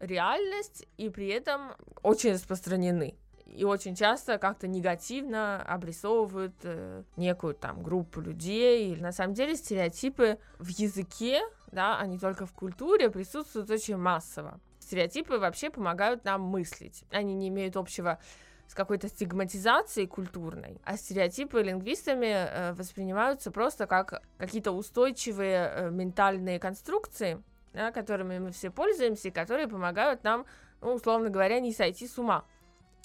реальность 0.00 0.86
и 0.96 1.10
при 1.10 1.28
этом 1.28 1.72
очень 2.02 2.32
распространены 2.32 3.16
и 3.46 3.64
очень 3.64 3.94
часто 3.94 4.38
как-то 4.38 4.66
негативно 4.66 5.62
обрисовывают 5.62 6.54
э, 6.62 7.04
некую 7.16 7.54
там 7.54 7.82
группу 7.82 8.20
людей. 8.20 8.92
Или 8.92 9.00
на 9.00 9.12
самом 9.12 9.34
деле 9.34 9.56
стереотипы 9.56 10.38
в 10.58 10.68
языке, 10.68 11.40
да, 11.72 11.98
а 11.98 12.06
не 12.06 12.18
только 12.18 12.44
в 12.44 12.52
культуре, 12.52 13.08
присутствуют 13.10 13.70
очень 13.70 13.96
массово. 13.96 14.60
Стереотипы 14.86 15.38
вообще 15.38 15.68
помогают 15.68 16.24
нам 16.24 16.42
мыслить. 16.42 17.02
Они 17.10 17.34
не 17.34 17.48
имеют 17.48 17.76
общего 17.76 18.20
с 18.68 18.74
какой-то 18.74 19.08
стигматизацией 19.08 20.06
культурной, 20.06 20.80
а 20.84 20.96
стереотипы 20.96 21.60
лингвистами 21.60 22.26
э, 22.26 22.72
воспринимаются 22.74 23.50
просто 23.50 23.88
как 23.88 24.22
какие-то 24.38 24.70
устойчивые 24.70 25.72
э, 25.72 25.90
ментальные 25.90 26.60
конструкции, 26.60 27.42
да, 27.72 27.90
которыми 27.90 28.38
мы 28.38 28.52
все 28.52 28.70
пользуемся 28.70 29.26
и 29.28 29.32
которые 29.32 29.66
помогают 29.66 30.22
нам, 30.22 30.46
ну, 30.80 30.94
условно 30.94 31.30
говоря, 31.30 31.58
не 31.58 31.72
сойти 31.72 32.06
с 32.06 32.16
ума. 32.16 32.44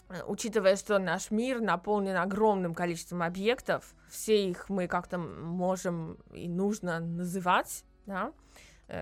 Э, 0.09 0.21
учитывая, 0.27 0.75
что 0.75 0.99
наш 0.99 1.31
мир 1.31 1.61
наполнен 1.61 2.15
огромным 2.15 2.75
количеством 2.75 3.23
объектов, 3.23 3.95
все 4.07 4.49
их 4.49 4.69
мы 4.69 4.87
как-то 4.87 5.17
можем 5.17 6.19
и 6.31 6.47
нужно 6.47 6.99
называть, 6.99 7.85
да, 8.05 8.33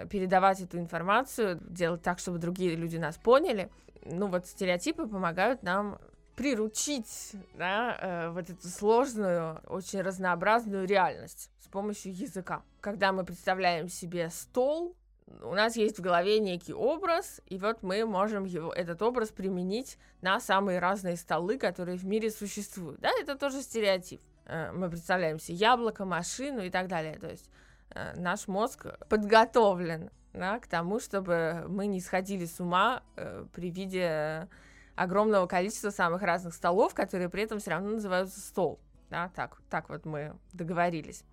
передавать 0.10 0.62
эту 0.62 0.78
информацию, 0.78 1.60
делать 1.62 2.02
так, 2.02 2.20
чтобы 2.20 2.38
другие 2.38 2.76
люди 2.76 2.98
нас 2.98 3.18
поняли. 3.18 3.70
Ну 4.06 4.28
вот 4.28 4.48
стереотипы 4.48 5.08
помогают 5.08 5.64
нам 5.64 6.00
приручить 6.40 7.34
да, 7.56 7.98
э, 8.00 8.30
вот 8.30 8.50
эту 8.50 8.66
сложную, 8.70 9.60
очень 9.68 10.00
разнообразную 10.02 10.88
реальность 10.88 11.52
с 11.60 11.68
помощью 11.68 12.14
языка. 12.14 12.64
Когда 12.80 13.12
мы 13.12 13.26
представляем 13.26 13.90
себе 13.90 14.30
стол, 14.30 14.96
у 15.42 15.54
нас 15.54 15.76
есть 15.76 16.00
в 16.00 16.02
голове 16.02 16.40
некий 16.40 16.74
образ, 16.74 17.42
и 17.48 17.58
вот 17.58 17.84
мы 17.84 18.06
можем 18.06 18.46
его, 18.46 18.72
этот 18.72 19.02
образ 19.02 19.32
применить 19.32 19.98
на 20.22 20.40
самые 20.40 20.80
разные 20.80 21.18
столы, 21.18 21.58
которые 21.58 21.98
в 21.98 22.06
мире 22.06 22.32
существуют. 22.32 23.02
Да, 23.02 23.10
это 23.20 23.36
тоже 23.36 23.62
стереотип. 23.62 24.22
Э, 24.46 24.72
мы 24.72 24.90
представляем 24.90 25.40
себе 25.40 25.58
яблоко, 25.58 26.06
машину 26.06 26.64
и 26.64 26.70
так 26.70 26.88
далее. 26.88 27.20
То 27.20 27.30
есть 27.30 27.50
э, 27.50 27.69
наш 28.16 28.48
мозг 28.48 28.86
подготовлен 29.10 30.12
да, 30.34 30.60
к 30.60 30.68
тому, 30.68 31.00
чтобы 31.00 31.66
мы 31.68 31.88
не 31.88 32.00
сходили 32.02 32.46
с 32.46 32.60
ума 32.60 33.04
э, 33.16 33.46
при 33.54 33.72
виде 33.72 34.48
огромного 34.96 35.48
количества 35.48 35.90
самых 35.90 36.22
разных 36.22 36.54
столов, 36.54 36.94
которые 36.94 37.30
при 37.30 37.44
этом 37.44 37.60
все 37.60 37.72
равно 37.72 37.92
называются 37.92 38.40
стол. 38.40 38.80
Да, 39.10 39.32
так, 39.36 39.62
так 39.70 39.90
вот 39.90 40.06
мы 40.06 40.36
договорились. 40.54 41.24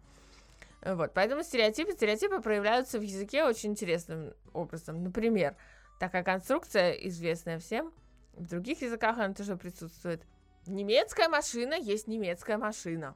Вот, 0.82 1.12
поэтому 1.14 1.42
стереотипы, 1.42 1.92
стереотипы 1.92 2.40
проявляются 2.40 2.98
в 2.98 3.02
языке 3.02 3.44
очень 3.44 3.70
интересным 3.70 4.34
образом. 4.52 5.02
Например, 5.02 5.56
такая 5.98 6.22
конструкция, 6.22 6.92
известная 6.92 7.58
всем, 7.58 7.92
В 8.34 8.46
других 8.48 8.82
языках 8.82 9.18
она 9.18 9.34
тоже 9.34 9.56
присутствует. 9.56 10.22
Немецкая 10.66 11.28
машина 11.28 11.74
есть 11.74 12.06
немецкая 12.06 12.58
машина. 12.58 13.14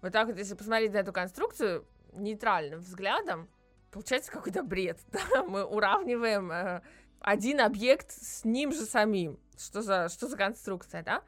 Вот 0.00 0.12
так 0.12 0.28
вот, 0.28 0.38
если 0.38 0.54
посмотреть 0.54 0.92
на 0.92 0.98
эту 0.98 1.12
конструкцию 1.12 1.86
нейтральным 2.12 2.80
взглядом, 2.80 3.48
получается 3.90 4.30
какой-то 4.30 4.62
бред. 4.62 4.98
Да? 5.12 5.44
Мы 5.44 5.64
уравниваем 5.64 6.50
э, 6.50 6.82
один 7.20 7.60
объект 7.60 8.10
с 8.10 8.44
ним 8.44 8.72
же 8.72 8.84
самим. 8.84 9.38
Что 9.58 9.82
за, 9.82 10.08
что 10.08 10.28
за 10.28 10.36
конструкция, 10.36 11.02
да? 11.02 11.22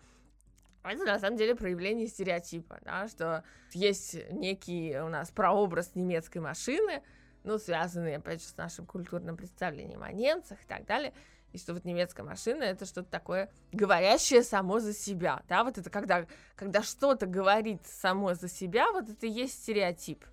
Это 0.83 1.05
на 1.05 1.19
самом 1.19 1.39
деле 1.39 1.55
проявление 1.55 2.07
стереотипа, 2.07 2.79
да, 2.85 3.09
что 3.09 3.43
есть 3.73 4.17
некий 4.31 4.99
у 4.99 5.09
нас 5.09 5.31
прообраз 5.31 5.95
немецкой 5.95 6.39
машины, 6.39 7.03
ну, 7.43 7.59
связанный, 7.59 8.17
опять 8.17 8.43
же, 8.43 8.49
с 8.49 8.57
нашим 8.57 8.85
культурным 8.85 9.37
представлением 9.37 10.03
о 10.03 10.13
немцах 10.13 10.63
и 10.63 10.67
так 10.67 10.85
далее, 10.85 11.15
и 11.55 11.59
что 11.59 11.73
вот 11.73 11.85
немецкая 11.85 12.25
машина 12.25 12.65
это 12.65 12.85
что-то 12.85 13.11
такое 13.11 13.51
говорящее 13.73 14.43
само 14.43 14.81
за 14.81 14.93
себя, 14.93 15.43
да, 15.49 15.65
вот 15.65 15.79
это 15.79 15.89
когда, 15.89 16.27
когда 16.57 16.83
что-то 16.83 17.27
говорит 17.27 17.87
само 17.87 18.35
за 18.35 18.49
себя, 18.49 18.93
вот 18.93 19.09
это 19.09 19.27
и 19.27 19.31
есть 19.31 19.63
стереотип. 19.63 20.25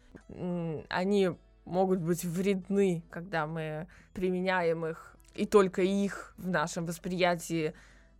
Они 0.89 1.29
могут 1.63 1.99
быть 1.99 2.25
вредны, 2.25 3.03
когда 3.09 3.47
мы 3.47 3.87
применяем 4.13 4.85
их 4.85 5.15
и 5.35 5.45
только 5.45 5.81
их 5.81 6.33
в 6.37 6.49
нашем 6.49 6.85
восприятии 6.85 7.73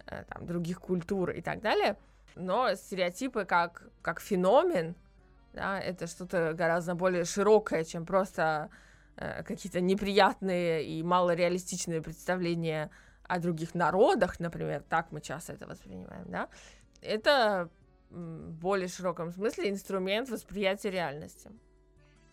э, 0.06 0.24
там, 0.30 0.46
других 0.46 0.80
культур 0.80 1.32
и 1.32 1.42
так 1.42 1.60
далее– 1.62 1.98
но 2.36 2.74
стереотипы 2.76 3.46
как, 3.46 3.84
как 4.02 4.20
феномен, 4.20 4.96
да, 5.54 5.80
это 5.80 6.08
что-то 6.08 6.54
гораздо 6.54 6.96
более 6.96 7.26
широкое, 7.26 7.84
чем 7.84 8.06
просто 8.06 8.70
какие-то 9.46 9.82
неприятные 9.82 10.86
и 10.86 11.04
малореалистичные 11.04 12.02
представления 12.02 12.90
о 13.24 13.40
других 13.40 13.76
народах, 13.76 14.40
например, 14.40 14.84
так 14.90 15.12
мы 15.12 15.22
часто 15.22 15.54
это 15.54 15.68
воспринимаем, 15.68 16.30
да, 16.30 16.50
это 17.02 17.70
в 18.10 18.52
более 18.52 18.88
широком 18.88 19.32
смысле 19.32 19.70
инструмент 19.70 20.30
восприятия 20.30 20.92
реальности. 20.92 21.50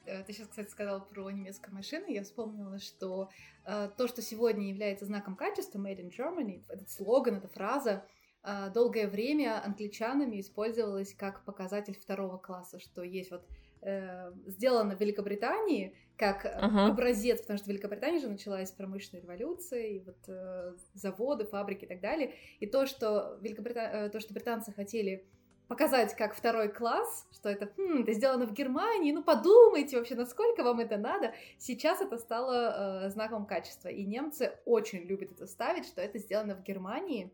Э, 0.06 0.22
ты 0.24 0.32
сейчас, 0.32 0.48
кстати, 0.48 0.70
сказал 0.70 1.04
про 1.04 1.30
немецкую 1.30 1.74
машину. 1.74 2.06
Я 2.08 2.24
вспомнила, 2.24 2.78
что 2.78 3.30
э, 3.64 3.90
то, 3.96 4.08
что 4.08 4.22
сегодня 4.22 4.68
является 4.68 5.04
знаком 5.04 5.36
качества 5.36 5.78
Made 5.78 6.00
in 6.00 6.10
Germany, 6.10 6.64
этот 6.68 6.90
слоган, 6.90 7.36
эта 7.36 7.48
фраза, 7.48 8.04
а, 8.42 8.70
долгое 8.70 9.08
время 9.08 9.62
англичанами 9.64 10.40
использовалось 10.40 11.12
как 11.14 11.44
показатель 11.44 11.98
второго 11.98 12.38
класса, 12.38 12.78
что 12.78 13.02
есть 13.02 13.30
вот 13.30 13.44
э, 13.82 14.32
сделано 14.46 14.96
в 14.96 15.00
Великобритании 15.00 15.94
как 16.18 16.44
uh-huh. 16.44 16.88
образец, 16.88 17.40
потому 17.40 17.58
что 17.58 17.66
в 17.66 17.68
Великобритании 17.68 18.18
же 18.18 18.28
началась 18.28 18.72
промышленная 18.72 19.22
революция, 19.22 19.86
и 19.86 19.98
вот 20.00 20.16
э, 20.26 20.74
заводы, 20.94 21.44
фабрики 21.44 21.84
и 21.84 21.88
так 21.88 22.00
далее. 22.00 22.34
И 22.58 22.66
то, 22.66 22.86
что, 22.86 23.38
Великобрита... 23.40 23.80
Э, 23.80 24.08
то, 24.10 24.18
что 24.18 24.34
британцы 24.34 24.72
хотели 24.72 25.24
показать 25.68 26.16
как 26.16 26.34
второй 26.34 26.70
класс, 26.70 27.26
что 27.30 27.48
это, 27.48 27.70
хм, 27.76 28.02
это 28.02 28.12
сделано 28.14 28.46
в 28.46 28.52
Германии, 28.52 29.12
ну 29.12 29.22
подумайте 29.22 29.96
вообще, 29.96 30.16
насколько 30.16 30.64
вам 30.64 30.80
это 30.80 30.96
надо. 30.96 31.34
Сейчас 31.58 32.00
это 32.00 32.18
стало 32.18 33.04
э, 33.06 33.10
знаком 33.10 33.46
качества, 33.46 33.88
и 33.88 34.04
немцы 34.04 34.58
очень 34.64 35.04
любят 35.04 35.30
это 35.30 35.46
ставить, 35.46 35.86
что 35.86 36.00
это 36.00 36.18
сделано 36.18 36.56
в 36.56 36.64
Германии, 36.64 37.32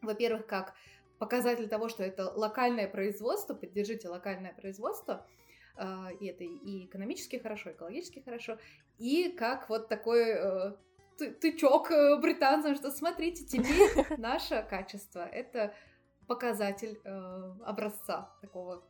во-первых, 0.00 0.46
как 0.46 0.72
показатель 1.18 1.68
того, 1.68 1.90
что 1.90 2.02
это 2.02 2.32
локальное 2.34 2.88
производство, 2.88 3.52
поддержите 3.52 4.08
локальное 4.08 4.54
производство, 4.54 5.26
и 6.20 6.26
это 6.26 6.44
и 6.44 6.86
экономически 6.86 7.36
хорошо, 7.36 7.72
экологически 7.72 8.20
хорошо, 8.20 8.58
и 8.98 9.30
как 9.30 9.68
вот 9.68 9.88
такой 9.88 10.24
э, 10.28 10.72
тычок 11.40 11.90
э, 11.90 12.16
британцам, 12.20 12.74
что 12.74 12.90
смотрите, 12.90 13.44
теперь 13.44 14.18
наше 14.18 14.66
качество— 14.68 15.26
это 15.32 15.74
показатель 16.26 17.00
э, 17.04 17.52
образца 17.64 18.30
такого 18.40 18.82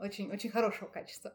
очень-очень 0.00 0.50
хорошего 0.50 0.88
качества. 0.88 1.32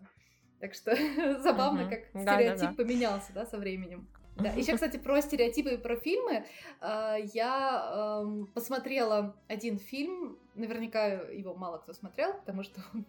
Так 0.59 0.73
что 0.73 0.95
забавно, 1.39 1.89
как 1.89 2.05
стереотип 2.09 2.75
поменялся, 2.77 3.33
да, 3.33 3.45
со 3.45 3.57
временем. 3.57 4.07
Да, 4.37 4.49
еще, 4.49 4.73
кстати, 4.75 4.97
про 4.97 5.21
стереотипы 5.21 5.73
и 5.73 5.77
про 5.77 5.95
фильмы. 5.95 6.45
А, 6.81 7.17
я 7.33 8.21
эм, 8.23 8.47
посмотрела 8.47 9.35
один 9.47 9.77
фильм, 9.77 10.37
наверняка 10.55 11.07
его 11.07 11.53
мало 11.53 11.77
кто 11.77 11.93
смотрел, 11.93 12.33
потому 12.33 12.63
что 12.63 12.81
он 12.93 13.05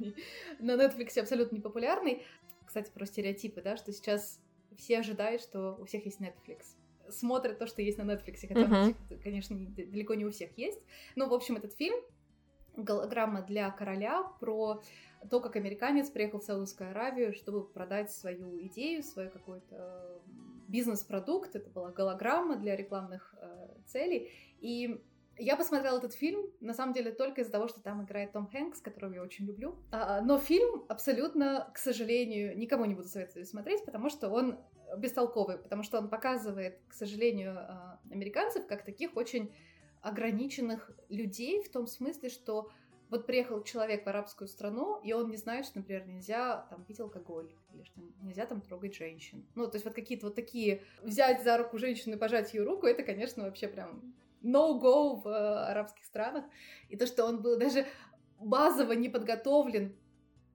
на 0.59 0.73
Netflix 0.73 1.19
абсолютно 1.19 1.57
непопулярный. 1.57 2.23
Кстати, 2.67 2.91
про 2.91 3.07
стереотипы, 3.07 3.63
да, 3.63 3.77
что 3.77 3.93
сейчас 3.93 4.41
все 4.77 4.99
ожидают, 4.99 5.43
что 5.43 5.77
у 5.79 5.85
всех 5.85 6.05
есть 6.05 6.21
Netflix. 6.21 6.63
Смотрят 7.09 7.59
то, 7.59 7.67
что 7.67 7.83
есть 7.83 7.99
на 7.99 8.03
Netflix, 8.03 8.41
хотя, 8.41 8.63
uh-huh. 8.63 9.21
конечно, 9.23 9.57
далеко 9.57 10.15
не 10.15 10.25
у 10.25 10.31
всех 10.31 10.57
есть. 10.57 10.81
Ну, 11.17 11.29
в 11.29 11.35
общем, 11.35 11.57
этот 11.57 11.75
фильм 11.75 11.95
голограмма 12.77 13.43
для 13.43 13.71
короля 13.71 14.23
про 14.41 14.83
то, 15.31 15.41
как 15.41 15.57
американец 15.57 16.11
приехал 16.11 16.41
в 16.41 16.45
Саудовскую 16.45 16.91
Аравию, 16.91 17.33
чтобы 17.33 17.65
продать 17.65 18.11
свою 18.11 18.59
идею, 18.67 19.03
свою 19.03 19.31
какой-то 19.31 20.21
бизнес-продукт, 20.69 21.57
это 21.57 21.71
была 21.71 21.91
голограмма 21.91 22.57
для 22.57 22.77
рекламных 22.77 23.35
э, 23.41 23.69
целей. 23.87 24.31
И 24.61 25.03
я 25.39 25.57
посмотрела 25.57 25.99
этот 25.99 26.15
фильм, 26.15 26.51
на 26.61 26.75
самом 26.75 26.93
деле, 26.93 27.11
только 27.13 27.41
из-за 27.41 27.53
того, 27.53 27.69
что 27.69 27.81
там 27.81 28.05
играет 28.05 28.33
Том 28.33 28.47
Хэнкс, 28.47 28.81
которого 28.81 29.15
я 29.15 29.23
очень 29.23 29.47
люблю. 29.47 29.77
А, 29.91 30.21
но 30.21 30.39
фильм 30.39 30.85
абсолютно, 30.89 31.71
к 31.75 31.79
сожалению, 31.79 32.57
никому 32.57 32.85
не 32.85 32.95
буду 32.95 33.09
советовать 33.09 33.49
смотреть, 33.49 33.85
потому 33.85 34.09
что 34.11 34.29
он 34.29 34.59
бестолковый, 34.97 35.59
потому 35.59 35.83
что 35.83 35.99
он 35.99 36.09
показывает, 36.09 36.79
к 36.89 36.93
сожалению, 36.93 37.55
э, 37.55 38.13
американцев 38.13 38.67
как 38.67 38.85
таких 38.85 39.17
очень 39.17 39.53
ограниченных 40.03 40.91
людей 41.09 41.63
в 41.63 41.73
том 41.73 41.87
смысле, 41.87 42.29
что 42.29 42.71
вот 43.11 43.27
приехал 43.27 43.63
человек 43.63 44.05
в 44.05 44.09
арабскую 44.09 44.49
страну, 44.49 45.01
и 45.03 45.13
он 45.13 45.31
не 45.31 45.37
знает, 45.37 45.67
что, 45.67 45.79
например, 45.79 46.07
нельзя 46.07 46.67
там 46.71 46.85
пить 46.85 47.01
алкоголь, 47.01 47.53
или 47.73 47.83
что 47.85 48.01
нельзя 48.23 48.47
там 48.47 48.61
трогать 48.61 48.95
женщин. 48.95 49.47
Ну, 49.55 49.67
то 49.67 49.77
есть 49.77 49.85
вот 49.85 49.95
какие-то 49.95 50.27
вот 50.27 50.35
такие 50.35 50.83
взять 51.03 51.43
за 51.43 51.59
руку 51.59 51.79
женщину 51.79 52.17
и 52.17 52.19
пожать 52.19 52.55
ее 52.55 52.65
руку, 52.65 52.87
это, 52.87 53.03
конечно, 53.03 53.45
вообще 53.45 53.69
прям 53.69 54.15
no-go 54.43 55.23
в 55.23 55.29
э, 55.29 55.71
арабских 55.71 56.05
странах. 56.05 56.45
И 56.89 56.97
то, 56.97 57.07
что 57.07 57.25
он 57.25 57.41
был 57.41 57.59
даже 57.59 57.87
базово 58.39 58.93
не 58.93 59.09
подготовлен, 59.09 59.97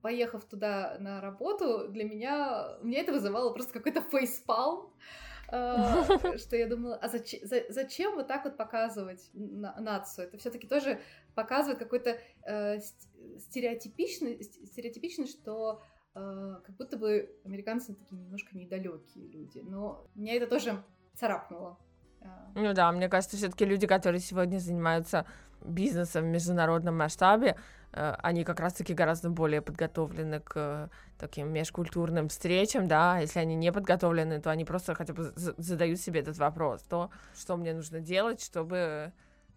поехав 0.02 0.44
туда 0.44 0.96
на 0.98 1.20
работу, 1.20 1.88
для 1.88 2.04
меня, 2.04 2.78
мне 2.82 3.00
это 3.00 3.12
вызывало 3.12 3.52
просто 3.52 3.72
какой-то 3.72 4.00
фейспалм. 4.02 4.92
А, 5.52 6.04
что 6.38 6.56
я 6.56 6.66
думала, 6.66 6.96
а 6.96 7.08
зачем, 7.08 8.14
вот 8.14 8.28
так 8.28 8.44
вот 8.44 8.56
показывать 8.56 9.30
нацию? 9.32 10.28
Это 10.28 10.38
все-таки 10.38 10.66
тоже 10.66 11.00
показывает 11.34 11.78
какой-то 11.78 12.18
э, 12.46 12.78
стереотипичный, 13.38 14.42
стереотипичный, 14.42 15.26
что 15.26 15.82
э, 16.14 16.56
как 16.64 16.76
будто 16.76 16.96
бы 16.96 17.36
американцы 17.44 17.94
такие 17.94 18.20
немножко 18.20 18.56
недалекие 18.56 19.26
люди. 19.28 19.58
Но 19.58 20.06
меня 20.14 20.34
это 20.34 20.46
тоже 20.46 20.82
царапнуло. 21.14 21.78
А. 22.22 22.50
Ну 22.54 22.72
да, 22.74 22.90
мне 22.92 23.08
кажется, 23.08 23.36
все-таки 23.36 23.64
люди, 23.64 23.86
которые 23.86 24.20
сегодня 24.20 24.58
занимаются 24.58 25.26
бизнесом 25.62 26.24
в 26.24 26.28
международном 26.28 26.96
масштабе, 26.96 27.56
Э, 27.92 28.14
они 28.22 28.44
как 28.44 28.60
раз-таки 28.60 28.94
гораздо 28.94 29.30
более 29.30 29.62
подготовлены 29.62 30.40
к 30.40 30.90
таким 31.18 31.52
межкультурным 31.52 32.28
встречам, 32.28 32.86
да, 32.86 33.18
если 33.18 33.40
они 33.40 33.54
не 33.56 33.72
подготовлены, 33.72 34.40
то 34.40 34.50
они 34.50 34.64
просто 34.64 34.94
хотя 34.94 35.12
бы 35.12 35.32
задают 35.34 35.98
себе 36.00 36.20
этот 36.20 36.38
вопрос, 36.38 36.82
то, 36.82 37.10
что 37.34 37.56
мне 37.56 37.74
нужно 37.74 38.00
делать, 38.00 38.42
чтобы 38.42 39.12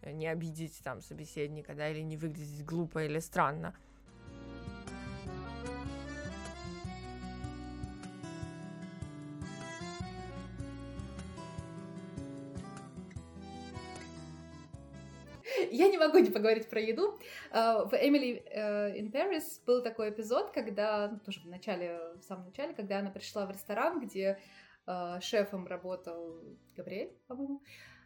не 0.06 0.28
обидеть 0.28 0.82
там 0.84 1.02
собеседника, 1.02 1.74
да, 1.76 1.90
или 1.90 2.02
не 2.02 2.18
выглядеть 2.18 2.66
глупо 2.66 3.04
или 3.04 3.20
странно. 3.20 3.74
Я 15.74 15.90
не 15.90 15.98
могу 15.98 16.20
не 16.20 16.30
поговорить 16.30 16.70
про 16.70 16.80
еду. 16.80 17.20
А, 17.52 17.86
в 17.86 17.94
Emily 17.94 18.44
э, 18.46 19.00
in 19.00 19.12
Paris 19.12 19.44
был 19.66 19.82
такой 19.82 20.12
эпизод, 20.12 20.52
когда, 20.52 21.10
ну, 21.10 21.20
тоже 21.20 21.42
в 21.42 21.48
начале, 21.48 22.00
в 22.20 22.24
самом 22.24 22.46
начале, 22.46 22.74
когда 22.74 23.00
она 23.00 23.10
пришла 23.10 23.46
в 23.48 23.52
ресторан, 23.52 24.00
где 24.00 24.40
э, 24.86 25.20
шефом 25.22 25.66
работал 25.66 26.40
Габриэль, 26.78 27.18
по-моему, 27.28 27.64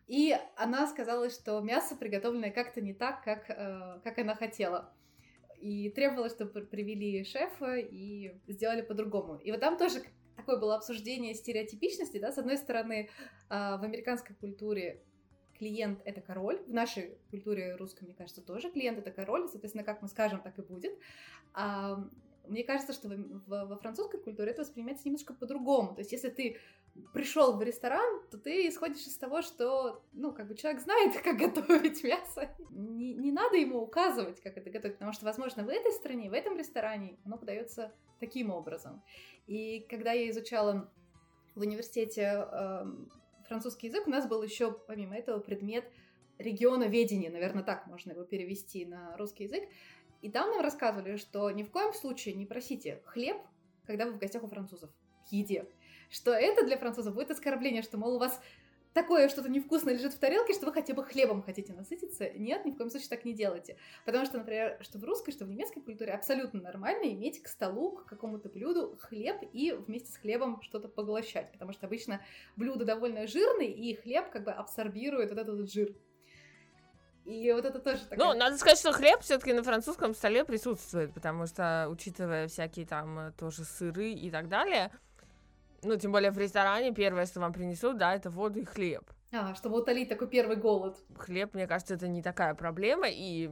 и 0.07 0.33
она 0.55 0.87
сказала, 0.87 1.29
что 1.29 1.59
мясо 1.59 1.95
приготовленное 1.97 2.51
как-то 2.51 2.79
не 2.79 2.93
так, 2.93 3.23
как, 3.23 3.49
э, 3.49 3.99
как 4.01 4.17
она 4.17 4.35
хотела. 4.35 4.93
И 5.59 5.89
требовала, 5.89 6.29
чтобы 6.29 6.61
привели 6.61 7.25
шефа 7.25 7.75
и 7.75 8.39
сделали 8.47 8.81
по-другому. 8.81 9.37
И 9.37 9.51
вот 9.51 9.59
там 9.59 9.77
тоже 9.77 10.03
такое 10.37 10.57
было 10.57 10.75
обсуждение 10.75 11.33
стереотипичности, 11.33 12.19
да, 12.19 12.31
с 12.31 12.37
одной 12.37 12.57
стороны, 12.57 13.09
в 13.49 13.83
американской 13.83 14.35
культуре 14.35 15.01
клиент— 15.57 15.99
это 16.05 16.21
король. 16.21 16.61
В 16.67 16.73
нашей 16.73 17.17
культуре 17.29 17.75
русской, 17.75 18.03
мне 18.03 18.13
кажется, 18.13 18.41
тоже 18.41 18.69
клиент— 18.69 18.97
это 18.99 19.11
король. 19.11 19.47
Соответственно, 19.47 19.83
как 19.83 20.01
мы 20.01 20.07
скажем, 20.07 20.41
так 20.41 20.57
и 20.59 20.61
будет. 20.61 20.97
А 21.53 22.03
мне 22.47 22.63
кажется, 22.63 22.93
что 22.93 23.09
во, 23.47 23.75
французской 23.77 24.19
культуре 24.19 24.51
это 24.51 24.61
воспринимается 24.61 25.05
немножко 25.05 25.33
по-другому. 25.33 25.93
То 25.93 26.01
есть, 26.01 26.11
если 26.11 26.29
ты 26.29 26.57
пришел 27.13 27.57
в 27.57 27.61
ресторан, 27.61 28.21
то 28.31 28.37
ты 28.37 28.67
исходишь 28.67 29.05
из 29.05 29.17
того, 29.17 29.41
что, 29.41 30.01
ну, 30.13 30.33
как 30.33 30.47
бы 30.47 30.55
человек 30.55 30.81
знает, 30.81 31.21
как 31.23 31.37
готовить 31.37 32.03
мясо. 32.03 32.49
Не, 32.69 33.13
не 33.13 33.31
надо 33.31 33.57
ему 33.57 33.81
указывать, 33.81 34.41
как 34.41 34.57
это 34.57 34.69
готовить, 34.69 34.95
потому 34.95 35.13
что, 35.13 35.25
возможно, 35.25 35.63
в 35.63 35.69
этой 35.69 35.91
стране, 35.91 36.29
в 36.29 36.33
этом 36.33 36.57
ресторане 36.57 37.17
оно 37.25 37.37
подается 37.37 37.93
таким 38.19 38.51
образом. 38.51 39.03
И 39.45 39.85
когда 39.89 40.11
я 40.11 40.29
изучала 40.29 40.89
в 41.55 41.61
университете 41.61 42.47
э, 42.51 42.85
французский 43.47 43.87
язык, 43.87 44.07
у 44.07 44.09
нас 44.09 44.27
был 44.27 44.43
еще, 44.43 44.71
помимо 44.71 45.15
этого, 45.15 45.39
предмет 45.39 45.85
регионоведения, 46.37 47.31
наверное, 47.31 47.63
так 47.63 47.87
можно 47.87 48.11
его 48.11 48.23
перевести 48.23 48.85
на 48.85 49.15
русский 49.17 49.45
язык. 49.45 49.63
И 50.21 50.29
там 50.29 50.49
нам 50.49 50.61
рассказывали, 50.61 51.17
что 51.17 51.49
ни 51.51 51.63
в 51.63 51.71
коем 51.71 51.93
случае 51.93 52.35
не 52.35 52.45
просите 52.45 53.01
хлеб, 53.05 53.37
когда 53.85 54.05
вы 54.05 54.13
в 54.13 54.17
гостях 54.17 54.43
у 54.43 54.47
французов, 54.47 54.89
к 55.27 55.31
еде. 55.31 55.65
Что 56.09 56.31
это 56.31 56.65
для 56.65 56.77
французов 56.77 57.15
будет 57.15 57.31
оскорбление, 57.31 57.81
что, 57.81 57.97
мол, 57.97 58.15
у 58.15 58.19
вас 58.19 58.41
такое 58.97 59.29
что-то 59.29 59.47
невкусное 59.47 59.93
лежит 59.93 60.13
в 60.13 60.19
тарелке, 60.19 60.53
что 60.53 60.65
вы 60.65 60.73
хотя 60.73 60.95
бы 60.95 61.03
хлебом 61.03 61.43
хотите 61.43 61.71
насытиться. 61.71 62.29
Нет, 62.31 62.65
ни 62.65 62.71
в 62.71 62.77
коем 62.77 62.89
случае 62.89 63.09
так 63.09 63.25
не 63.25 63.33
делайте. 63.33 63.77
Потому 64.05 64.25
что, 64.25 64.39
например, 64.39 64.79
что 64.81 64.97
в 64.97 65.03
русской, 65.03 65.31
что 65.31 65.45
в 65.45 65.49
немецкой 65.49 65.81
культуре 65.81 66.13
абсолютно 66.13 66.61
нормально 66.61 67.13
иметь 67.13 67.43
к 67.43 67.47
столу, 67.47 67.91
к 67.91 68.05
какому-то 68.05 68.49
блюду 68.49 68.97
хлеб 68.99 69.37
и 69.53 69.71
вместе 69.71 70.11
с 70.11 70.17
хлебом 70.17 70.61
что-то 70.63 70.87
поглощать. 70.87 71.51
Потому 71.51 71.73
что 71.73 71.85
обычно 71.85 72.21
блюдо 72.55 72.85
довольно 72.85 73.27
жирное, 73.27 73.67
и 73.67 73.93
хлеб 73.93 74.31
как 74.31 74.43
бы 74.43 74.51
абсорбирует 74.51 75.29
вот 75.29 75.39
этот 75.39 75.71
жир. 75.71 75.93
И 77.25 77.51
вот 77.51 77.65
это 77.65 77.79
тоже 77.79 77.99
такая... 77.99 78.17
Ну, 78.17 78.33
надо 78.33 78.57
сказать, 78.57 78.79
что 78.79 78.93
хлеб 78.93 79.19
все-таки 79.19 79.53
на 79.53 79.61
французском 79.61 80.15
столе 80.15 80.43
присутствует, 80.43 81.13
потому 81.13 81.45
что, 81.45 81.87
учитывая 81.91 82.47
всякие 82.47 82.87
там 82.87 83.33
тоже 83.37 83.63
сыры 83.63 84.11
и 84.11 84.31
так 84.31 84.47
далее, 84.47 84.91
ну, 85.87 85.97
тем 85.97 86.11
более 86.11 86.31
в 86.31 86.37
ресторане 86.37 86.93
первое, 86.93 87.25
что 87.25 87.39
вам 87.39 87.53
принесут, 87.53 87.97
да, 87.97 88.15
это 88.15 88.29
воду 88.29 88.59
и 88.59 88.65
хлеб. 88.65 89.03
А, 89.31 89.55
чтобы 89.55 89.79
утолить 89.79 90.09
такой 90.09 90.27
первый 90.27 90.55
голод. 90.55 90.97
Хлеб, 91.17 91.53
мне 91.53 91.67
кажется, 91.67 91.95
это 91.95 92.07
не 92.07 92.21
такая 92.21 92.53
проблема, 92.55 93.07
и 93.09 93.51